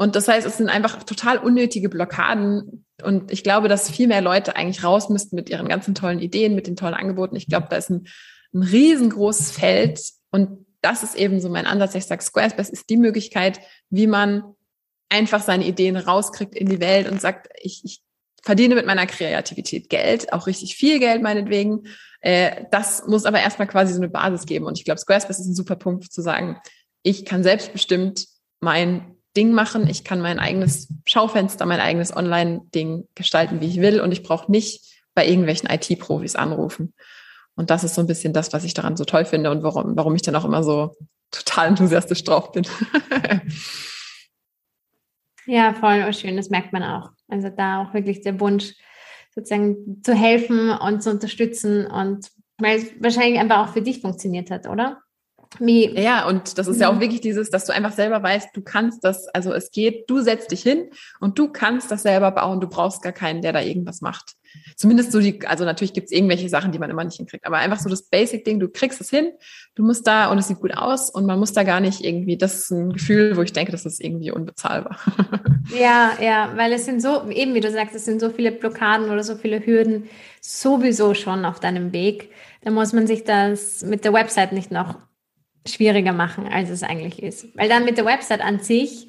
[0.00, 2.86] und das heißt, es sind einfach total unnötige Blockaden.
[3.02, 6.54] Und ich glaube, dass viel mehr Leute eigentlich raus müssten mit ihren ganzen tollen Ideen,
[6.54, 7.36] mit den tollen Angeboten.
[7.36, 8.06] Ich glaube, da ist ein,
[8.54, 10.00] ein riesengroßes Feld.
[10.30, 11.94] Und das ist eben so mein Ansatz.
[11.96, 14.42] Ich sage, Squarespace ist die Möglichkeit, wie man
[15.10, 18.00] einfach seine Ideen rauskriegt in die Welt und sagt, ich, ich
[18.42, 21.82] verdiene mit meiner Kreativität Geld, auch richtig viel Geld meinetwegen.
[22.22, 24.64] Äh, das muss aber erstmal quasi so eine Basis geben.
[24.64, 26.58] Und ich glaube, Squarespace ist ein super Punkt zu sagen,
[27.02, 28.26] ich kann selbstbestimmt
[28.60, 29.88] mein Ding machen.
[29.88, 34.00] Ich kann mein eigenes Schaufenster, mein eigenes Online-Ding gestalten, wie ich will.
[34.00, 36.94] Und ich brauche nicht bei irgendwelchen IT-Profis anrufen.
[37.54, 39.96] Und das ist so ein bisschen das, was ich daran so toll finde und warum,
[39.96, 40.96] warum ich dann auch immer so
[41.30, 42.66] total enthusiastisch drauf bin.
[45.46, 47.10] ja, voll oh, schön, das merkt man auch.
[47.28, 48.74] Also da auch wirklich der Wunsch,
[49.34, 54.50] sozusagen zu helfen und zu unterstützen und weil es wahrscheinlich einfach auch für dich funktioniert
[54.50, 55.02] hat, oder?
[55.58, 55.90] Wie?
[55.98, 57.00] Ja, und das ist ja auch mhm.
[57.00, 60.52] wirklich dieses, dass du einfach selber weißt, du kannst das, also es geht, du setzt
[60.52, 64.00] dich hin und du kannst das selber bauen, du brauchst gar keinen, der da irgendwas
[64.00, 64.36] macht.
[64.76, 67.78] Zumindest so die, also natürlich gibt's irgendwelche Sachen, die man immer nicht hinkriegt, aber einfach
[67.78, 69.32] so das Basic-Ding, du kriegst es hin,
[69.74, 72.36] du musst da und es sieht gut aus und man muss da gar nicht irgendwie,
[72.36, 74.98] das ist ein Gefühl, wo ich denke, das ist irgendwie unbezahlbar.
[75.78, 79.08] Ja, ja, weil es sind so, eben wie du sagst, es sind so viele Blockaden
[79.08, 80.08] oder so viele Hürden
[80.40, 82.30] sowieso schon auf deinem Weg.
[82.62, 84.96] Da muss man sich das mit der Website nicht noch
[85.66, 87.56] schwieriger machen, als es eigentlich ist.
[87.56, 89.08] Weil dann mit der Website an sich,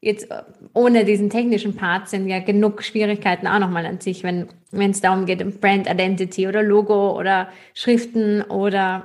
[0.00, 0.28] jetzt
[0.74, 5.26] ohne diesen technischen Part, sind ja genug Schwierigkeiten auch nochmal an sich, wenn es darum
[5.26, 9.04] geht, Brand Identity oder Logo oder Schriften oder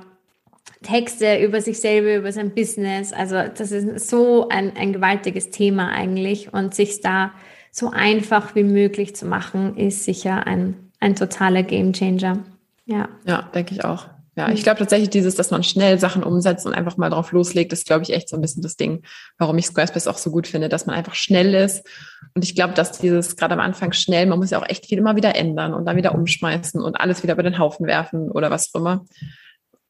[0.82, 3.12] Texte über sich selber, über sein Business.
[3.12, 7.32] Also das ist so ein, ein gewaltiges Thema eigentlich und sich da
[7.72, 12.44] so einfach wie möglich zu machen, ist sicher ein, ein totaler Gamechanger.
[12.86, 13.08] Ja.
[13.26, 14.06] Ja, denke ich auch.
[14.36, 14.64] Ja, ich mhm.
[14.64, 18.02] glaube tatsächlich dieses, dass man schnell Sachen umsetzt und einfach mal drauf loslegt, ist, glaube
[18.02, 19.02] ich, echt so ein bisschen das Ding,
[19.38, 21.86] warum ich Squarespace auch so gut finde, dass man einfach schnell ist.
[22.34, 24.98] Und ich glaube, dass dieses gerade am Anfang schnell, man muss ja auch echt viel
[24.98, 28.50] immer wieder ändern und dann wieder umschmeißen und alles wieder über den Haufen werfen oder
[28.50, 29.04] was auch immer.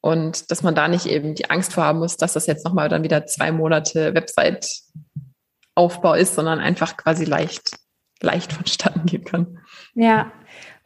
[0.03, 2.91] Und dass man da nicht eben die Angst vor haben muss, dass das jetzt nochmal
[2.91, 7.79] dann wieder zwei Monate Website-Aufbau ist, sondern einfach quasi leicht,
[8.21, 9.61] leicht vonstatten gehen kann.
[9.95, 10.31] Ja,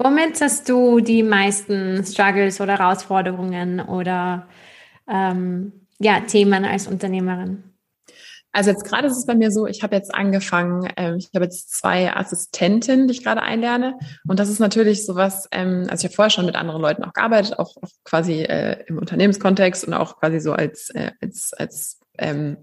[0.00, 4.46] Womit hast du die meisten Struggles oder Herausforderungen oder
[5.08, 7.64] ähm, ja, Themen als Unternehmerin?
[8.52, 11.44] Also jetzt gerade ist es bei mir so, ich habe jetzt angefangen, ähm, ich habe
[11.44, 13.98] jetzt zwei Assistentinnen, die ich gerade einlerne.
[14.26, 17.12] Und das ist natürlich sowas, ähm, also ich habe vorher schon mit anderen Leuten auch
[17.12, 22.00] gearbeitet, auch, auch quasi äh, im Unternehmenskontext und auch quasi so als, äh, als, als
[22.18, 22.56] ähm,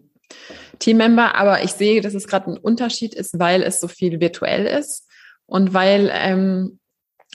[0.79, 1.35] Teammember.
[1.35, 5.07] Aber ich sehe, dass es gerade ein Unterschied ist, weil es so viel virtuell ist
[5.45, 6.79] und weil ähm,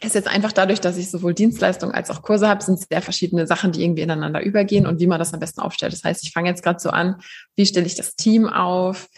[0.03, 3.47] ist jetzt einfach dadurch, dass ich sowohl Dienstleistungen als auch Kurse habe, sind sehr verschiedene
[3.47, 5.93] Sachen, die irgendwie ineinander übergehen und wie man das am besten aufstellt.
[5.93, 7.17] Das heißt, ich fange jetzt gerade so an,
[7.57, 9.09] wie stelle ich das Team auf?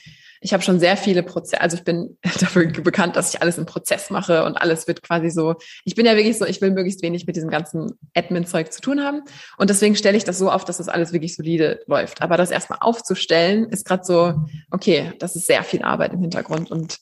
[0.44, 3.66] Ich habe schon sehr viele Prozesse, also ich bin dafür bekannt, dass ich alles im
[3.66, 5.54] Prozess mache und alles wird quasi so,
[5.84, 9.04] ich bin ja wirklich so, ich will möglichst wenig mit diesem ganzen Admin-Zeug zu tun
[9.04, 9.22] haben.
[9.56, 12.22] Und deswegen stelle ich das so auf, dass das alles wirklich solide läuft.
[12.22, 14.34] Aber das erstmal aufzustellen, ist gerade so,
[14.72, 16.98] okay, das ist sehr viel Arbeit im Hintergrund und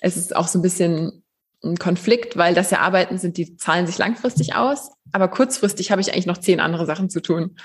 [0.00, 1.22] es ist auch so ein bisschen
[1.62, 6.00] ein Konflikt, weil das ja Arbeiten sind, die zahlen sich langfristig aus, aber kurzfristig habe
[6.00, 7.56] ich eigentlich noch zehn andere Sachen zu tun.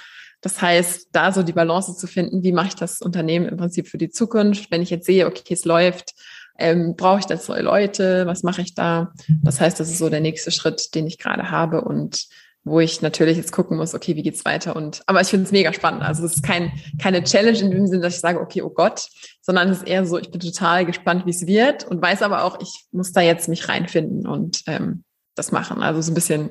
[0.41, 3.87] Das heißt, da so die Balance zu finden, wie mache ich das Unternehmen im Prinzip
[3.87, 6.13] für die Zukunft, wenn ich jetzt sehe, okay, es läuft,
[6.57, 9.13] ähm, brauche ich neue Leute, was mache ich da?
[9.43, 12.27] Das heißt, das ist so der nächste Schritt, den ich gerade habe und
[12.65, 14.75] wo ich natürlich jetzt gucken muss, okay, wie geht's weiter?
[14.75, 16.01] Und aber ich finde es mega spannend.
[16.01, 19.07] Also es ist kein, keine Challenge in dem Sinne, dass ich sage, okay, oh Gott,
[19.41, 22.43] sondern es ist eher so, ich bin total gespannt, wie es wird und weiß aber
[22.43, 25.03] auch, ich muss da jetzt mich reinfinden und ähm,
[25.35, 25.83] das machen.
[25.83, 26.49] Also so ein bisschen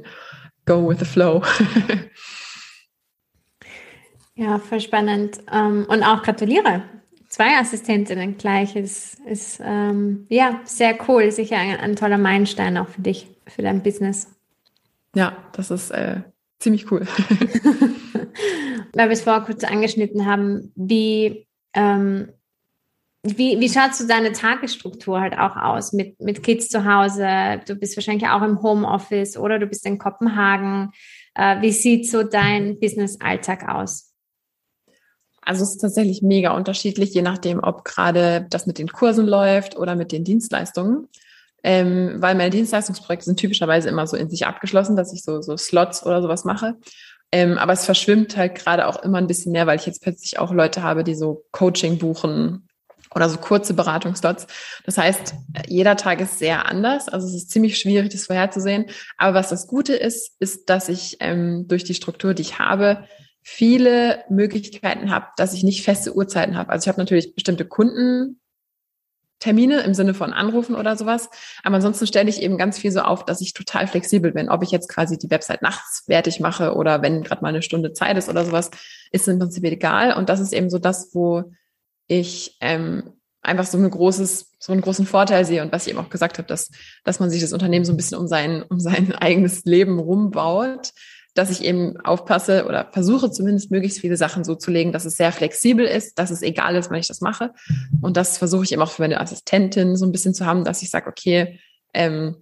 [0.66, 1.42] go with the flow.
[4.36, 5.38] ja, voll spannend.
[5.52, 6.84] Ähm, und auch gratuliere.
[7.28, 11.32] Zwei Assistentinnen gleich ist, ist ähm, ja sehr cool.
[11.32, 14.28] Sicher ein, ein toller Meilenstein auch für dich, für dein Business.
[15.14, 16.22] Ja, das ist äh,
[16.58, 17.06] ziemlich cool.
[18.92, 22.32] Weil wir es vorher kurz angeschnitten haben, wie, ähm,
[23.22, 27.60] wie, wie schaut so deine Tagesstruktur halt auch aus mit, mit Kids zu Hause?
[27.66, 30.90] Du bist wahrscheinlich auch im Homeoffice oder du bist in Kopenhagen.
[31.34, 34.12] Äh, wie sieht so dein Business-Alltag aus?
[35.42, 39.76] Also es ist tatsächlich mega unterschiedlich, je nachdem, ob gerade das mit den Kursen läuft
[39.76, 41.08] oder mit den Dienstleistungen
[41.64, 45.56] ähm, weil meine Dienstleistungsprojekte sind typischerweise immer so in sich abgeschlossen, dass ich so, so
[45.56, 46.76] Slots oder sowas mache.
[47.32, 50.38] Ähm, aber es verschwimmt halt gerade auch immer ein bisschen mehr, weil ich jetzt plötzlich
[50.38, 52.68] auch Leute habe, die so Coaching buchen
[53.14, 54.46] oder so kurze Beratungsslots.
[54.84, 55.34] Das heißt,
[55.66, 57.08] jeder Tag ist sehr anders.
[57.08, 58.86] Also es ist ziemlich schwierig, das vorherzusehen.
[59.16, 63.04] Aber was das Gute ist, ist, dass ich ähm, durch die Struktur, die ich habe,
[63.42, 66.70] viele Möglichkeiten habe, dass ich nicht feste Uhrzeiten habe.
[66.70, 68.40] Also ich habe natürlich bestimmte Kunden,
[69.44, 71.28] Termine im Sinne von Anrufen oder sowas.
[71.62, 74.48] Aber ansonsten stelle ich eben ganz viel so auf, dass ich total flexibel bin.
[74.48, 77.92] Ob ich jetzt quasi die Website nachts fertig mache oder wenn gerade mal eine Stunde
[77.92, 78.70] Zeit ist oder sowas,
[79.12, 80.16] ist im Prinzip egal.
[80.16, 81.52] Und das ist eben so das, wo
[82.06, 86.00] ich ähm, einfach so ein großes, so einen großen Vorteil sehe und was ich eben
[86.00, 86.70] auch gesagt habe, dass,
[87.04, 90.92] dass man sich das Unternehmen so ein bisschen um sein, um sein eigenes Leben rumbaut
[91.34, 95.16] dass ich eben aufpasse oder versuche zumindest möglichst viele Sachen so zu legen, dass es
[95.16, 97.52] sehr flexibel ist, dass es egal ist, wenn ich das mache.
[98.00, 100.82] Und das versuche ich eben auch für meine Assistentin so ein bisschen zu haben, dass
[100.82, 101.58] ich sage, okay,
[101.92, 102.36] ähm,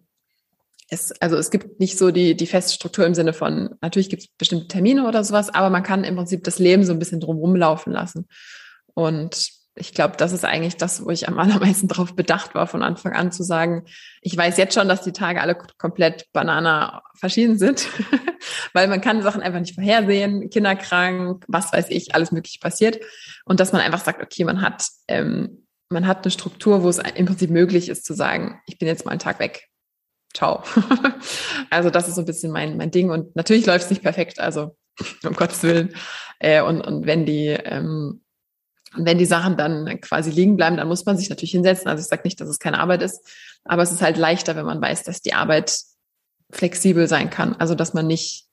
[0.89, 4.23] es, also es gibt nicht so die, die feste Struktur im Sinne von, natürlich gibt
[4.23, 7.21] es bestimmte Termine oder sowas, aber man kann im Prinzip das Leben so ein bisschen
[7.21, 8.29] drumherum laufen lassen.
[8.93, 12.83] Und ich glaube, das ist eigentlich das, wo ich am allermeisten darauf bedacht war, von
[12.83, 13.85] Anfang an zu sagen,
[14.21, 17.89] ich weiß jetzt schon, dass die Tage alle komplett banana verschieden sind,
[18.73, 23.01] weil man kann Sachen einfach nicht vorhersehen, kinderkrank, was weiß ich, alles möglich passiert.
[23.45, 26.99] Und dass man einfach sagt, okay, man hat, ähm, man hat eine Struktur, wo es
[26.99, 29.69] im Prinzip möglich ist zu sagen, ich bin jetzt mal einen Tag weg.
[30.35, 30.63] Ciao.
[31.71, 33.11] also das ist so ein bisschen mein, mein Ding.
[33.11, 34.77] Und natürlich läuft es nicht perfekt, also
[35.25, 35.95] um Gottes Willen.
[36.39, 38.23] Äh, und, und wenn die, ähm,
[38.97, 41.89] und wenn die Sachen dann quasi liegen bleiben, dann muss man sich natürlich hinsetzen.
[41.89, 43.21] Also ich sage nicht, dass es keine Arbeit ist,
[43.65, 45.77] aber es ist halt leichter, wenn man weiß, dass die Arbeit
[46.51, 47.55] flexibel sein kann.
[47.59, 48.47] Also dass man nicht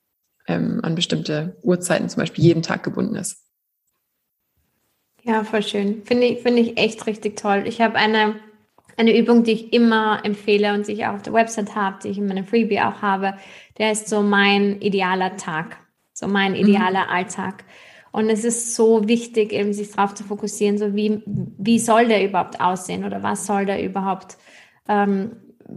[0.46, 3.44] ähm, an bestimmte Uhrzeiten zum Beispiel jeden Tag gebunden ist.
[5.22, 6.02] Ja, voll schön.
[6.04, 7.64] Finde ich, finde ich echt richtig toll.
[7.66, 8.36] Ich habe eine,
[8.96, 12.08] eine Übung, die ich immer empfehle und die ich auch auf der Website habe, die
[12.08, 13.34] ich in meinem Freebie auch habe.
[13.76, 15.76] Der ist so mein idealer Tag,
[16.14, 16.58] so mein mhm.
[16.58, 17.10] idealer mhm.
[17.10, 17.64] Alltag.
[18.12, 22.24] Und es ist so wichtig, eben sich darauf zu fokussieren, so wie, wie soll der
[22.24, 24.36] überhaupt aussehen oder was soll der überhaupt,
[24.88, 25.32] ähm,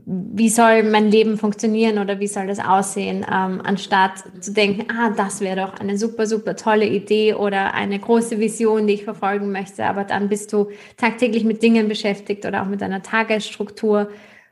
[0.06, 5.12] wie soll mein Leben funktionieren oder wie soll das aussehen, ähm, anstatt zu denken, ah,
[5.12, 9.52] das wäre doch eine super, super tolle Idee oder eine große Vision, die ich verfolgen
[9.52, 9.86] möchte.
[9.86, 14.10] Aber dann bist du tagtäglich mit Dingen beschäftigt oder auch mit einer Tagesstruktur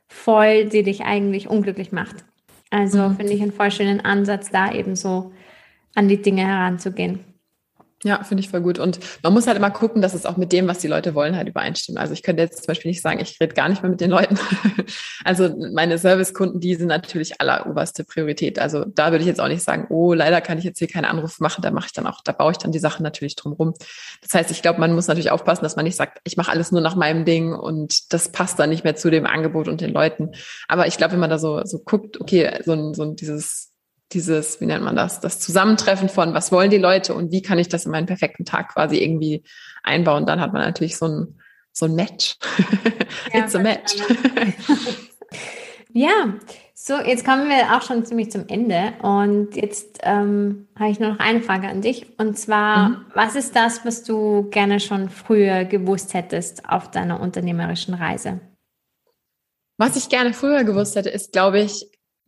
[0.07, 2.17] voll, die dich eigentlich unglücklich macht.
[2.69, 3.15] Also mhm.
[3.15, 5.31] finde ich einen voll schönen Ansatz, da eben so
[5.95, 7.30] an die Dinge heranzugehen.
[8.03, 8.79] Ja, finde ich voll gut.
[8.79, 11.35] Und man muss halt immer gucken, dass es auch mit dem, was die Leute wollen,
[11.35, 11.99] halt übereinstimmt.
[11.99, 14.09] Also ich könnte jetzt zum Beispiel nicht sagen, ich rede gar nicht mehr mit den
[14.09, 14.39] Leuten.
[15.23, 18.57] also meine Servicekunden, die sind natürlich alleroberste Priorität.
[18.57, 21.05] Also da würde ich jetzt auch nicht sagen, oh, leider kann ich jetzt hier keinen
[21.05, 21.61] Anruf machen.
[21.61, 23.75] Da mache ich dann auch, da baue ich dann die Sachen natürlich drumherum.
[24.21, 26.71] Das heißt, ich glaube, man muss natürlich aufpassen, dass man nicht sagt, ich mache alles
[26.71, 29.93] nur nach meinem Ding und das passt dann nicht mehr zu dem Angebot und den
[29.93, 30.31] Leuten.
[30.67, 33.70] Aber ich glaube, wenn man da so, so guckt, okay, so ein, so ein dieses
[34.13, 37.59] dieses, wie nennt man das, das Zusammentreffen von, was wollen die Leute und wie kann
[37.59, 39.43] ich das in meinen perfekten Tag quasi irgendwie
[39.83, 41.39] einbauen, dann hat man natürlich so ein,
[41.71, 42.37] so ein Match.
[43.33, 43.95] Ja, It's a match.
[45.93, 46.33] ja,
[46.83, 51.09] so, jetzt kommen wir auch schon ziemlich zum Ende und jetzt ähm, habe ich nur
[51.09, 53.05] noch eine Frage an dich und zwar, mhm.
[53.13, 58.39] was ist das, was du gerne schon früher gewusst hättest auf deiner unternehmerischen Reise?
[59.77, 61.85] Was ich gerne früher gewusst hätte, ist, glaube ich,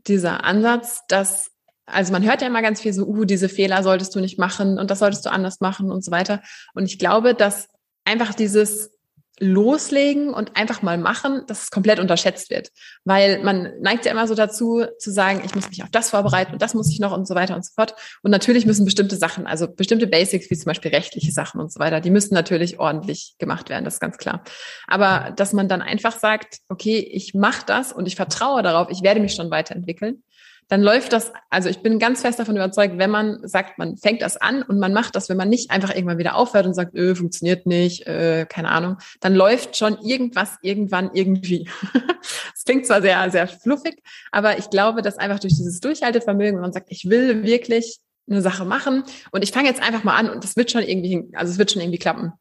[0.08, 1.53] dieser Ansatz, dass
[1.94, 4.80] also man hört ja immer ganz viel so, uh, diese Fehler solltest du nicht machen
[4.80, 6.42] und das solltest du anders machen und so weiter.
[6.74, 7.68] Und ich glaube, dass
[8.06, 8.92] einfach dieses
[9.40, 12.70] Loslegen und einfach mal machen, dass es komplett unterschätzt wird.
[13.04, 16.54] Weil man neigt ja immer so dazu, zu sagen, ich muss mich auf das vorbereiten
[16.54, 17.96] und das muss ich noch und so weiter und so fort.
[18.22, 21.80] Und natürlich müssen bestimmte Sachen, also bestimmte Basics, wie zum Beispiel rechtliche Sachen und so
[21.80, 24.44] weiter, die müssen natürlich ordentlich gemacht werden, das ist ganz klar.
[24.88, 29.02] Aber dass man dann einfach sagt, okay, ich mache das und ich vertraue darauf, ich
[29.02, 30.24] werde mich schon weiterentwickeln
[30.68, 34.22] dann läuft das, also ich bin ganz fest davon überzeugt, wenn man sagt, man fängt
[34.22, 36.96] das an und man macht das, wenn man nicht einfach irgendwann wieder aufhört und sagt,
[36.96, 41.70] öh, funktioniert nicht, äh, keine Ahnung, dann läuft schon irgendwas irgendwann irgendwie.
[42.54, 44.02] das klingt zwar sehr, sehr fluffig,
[44.32, 48.00] aber ich glaube, dass einfach durch dieses Durchhaltevermögen, wenn man sagt, ich will wirklich
[48.30, 51.30] eine Sache machen und ich fange jetzt einfach mal an und das wird schon irgendwie,
[51.34, 52.32] also es wird schon irgendwie klappen,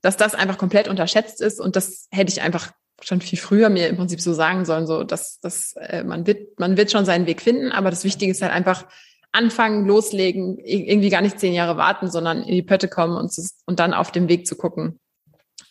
[0.00, 2.72] dass das einfach komplett unterschätzt ist und das hätte ich einfach
[3.02, 6.58] schon viel früher mir im Prinzip so sagen sollen, so dass, dass äh, man wird,
[6.58, 8.86] man wird schon seinen Weg finden, aber das Wichtige ist halt einfach
[9.32, 13.30] anfangen, loslegen, irgendwie gar nicht zehn Jahre warten, sondern in die Pötte kommen und,
[13.66, 14.98] und dann auf dem Weg zu gucken,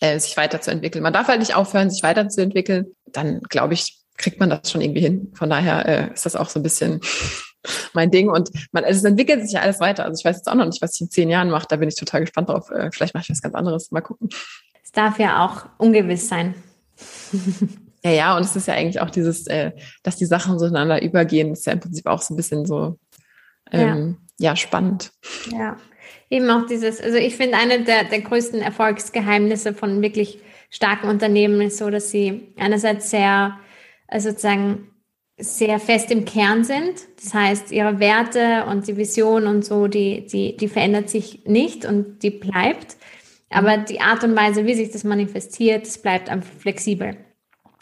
[0.01, 1.01] äh, sich weiterzuentwickeln.
[1.01, 2.95] Man darf halt nicht aufhören, sich weiterzuentwickeln.
[3.07, 5.32] Dann, glaube ich, kriegt man das schon irgendwie hin.
[5.36, 6.99] Von daher äh, ist das auch so ein bisschen
[7.93, 8.30] mein Ding.
[8.30, 10.05] Und man, also es entwickelt sich ja alles weiter.
[10.05, 11.67] Also ich weiß jetzt auch noch nicht, was ich in zehn Jahren mache.
[11.67, 12.69] Da bin ich total gespannt drauf.
[12.69, 13.91] Äh, vielleicht mache ich was ganz anderes.
[13.91, 14.30] Mal gucken.
[14.84, 16.53] Es darf ja auch ungewiss sein.
[18.05, 19.71] Ja, ja, und es ist ja eigentlich auch dieses, äh,
[20.03, 22.99] dass die Sachen so ineinander übergehen, ist ja im Prinzip auch so ein bisschen so,
[23.71, 24.51] ähm, ja.
[24.51, 25.11] ja, spannend.
[25.51, 25.77] Ja,
[26.29, 30.39] eben auch dieses, also ich finde, eine der, der größten Erfolgsgeheimnisse von wirklich
[30.69, 33.57] starken Unternehmen ist so, dass sie einerseits sehr,
[34.07, 34.91] also sozusagen
[35.37, 37.07] sehr fest im Kern sind.
[37.21, 41.85] Das heißt, ihre Werte und die Vision und so, die, die, die verändert sich nicht
[41.85, 42.97] und die bleibt.
[43.56, 47.16] Aber die Art und Weise, wie sich das manifestiert, das bleibt einfach flexibel.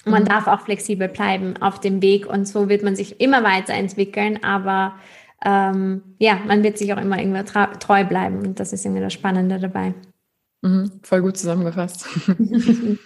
[0.06, 0.28] Man mhm.
[0.28, 4.96] darf auch flexibel bleiben auf dem Weg und so wird man sich immer weiterentwickeln, aber
[5.46, 7.46] ähm, ja, man wird sich auch immer irgendwann
[7.80, 9.94] treu bleiben und das ist irgendwie das Spannende dabei.
[10.62, 12.08] Mhm, voll gut zusammengefasst.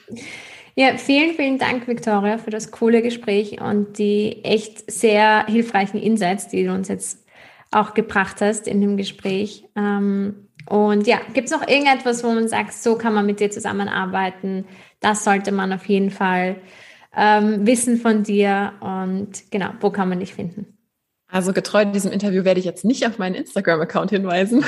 [0.76, 6.48] ja, vielen, vielen Dank, Victoria, für das coole Gespräch und die echt sehr hilfreichen Insights,
[6.48, 7.26] die du uns jetzt
[7.72, 9.66] auch gebracht hast in dem Gespräch.
[9.76, 13.50] Ähm, und ja, gibt es noch irgendetwas, wo man sagt, so kann man mit dir
[13.50, 14.66] zusammenarbeiten?
[15.00, 16.58] Das sollte man auf jeden Fall
[17.16, 18.74] ähm, wissen von dir.
[18.80, 20.78] Und genau, wo kann man dich finden?
[21.30, 24.64] Also getreu diesem Interview werde ich jetzt nicht auf meinen Instagram-Account hinweisen,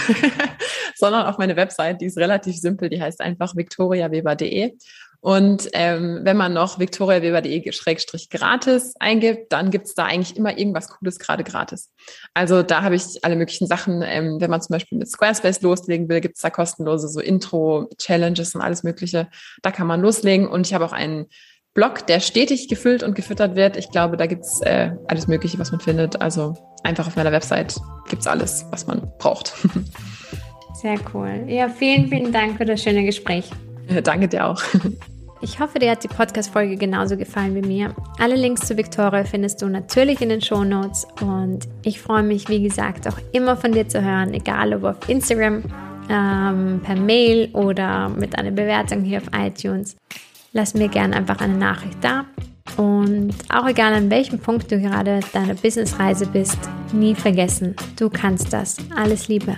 [0.95, 2.01] sondern auf meine Website.
[2.01, 2.89] Die ist relativ simpel.
[2.89, 4.77] Die heißt einfach victoriaweber.de.
[5.21, 11.43] Und ähm, wenn man noch victoriaweber.de-gratis eingibt, dann gibt's da eigentlich immer irgendwas Cooles gerade
[11.43, 11.91] gratis.
[12.33, 14.01] Also da habe ich alle möglichen Sachen.
[14.01, 18.61] Ähm, wenn man zum Beispiel mit Squarespace loslegen will, gibt's da kostenlose so Intro-Challenges und
[18.61, 19.27] alles Mögliche.
[19.61, 20.47] Da kann man loslegen.
[20.47, 21.25] Und ich habe auch einen
[21.73, 23.75] Blog, der stetig gefüllt und gefüttert wird.
[23.75, 26.21] Ich glaube, da gibt's äh, alles Mögliche, was man findet.
[26.21, 27.75] Also einfach auf meiner Website
[28.09, 29.53] gibt's alles, was man braucht.
[30.81, 31.43] Sehr cool.
[31.47, 33.49] Ja, vielen, vielen Dank für das schöne Gespräch.
[34.03, 34.61] Danke dir auch.
[35.41, 37.95] Ich hoffe, dir hat die Podcast-Folge genauso gefallen wie mir.
[38.19, 42.49] Alle Links zu Victoria findest du natürlich in den Show Notes und ich freue mich,
[42.49, 45.63] wie gesagt, auch immer von dir zu hören, egal ob auf Instagram,
[46.09, 49.95] ähm, per Mail oder mit einer Bewertung hier auf iTunes.
[50.51, 52.25] Lass mir gerne einfach eine Nachricht da.
[52.75, 56.59] Und auch egal an welchem Punkt du gerade deiner Businessreise bist,
[56.91, 58.75] nie vergessen, du kannst das.
[58.93, 59.57] Alles Liebe.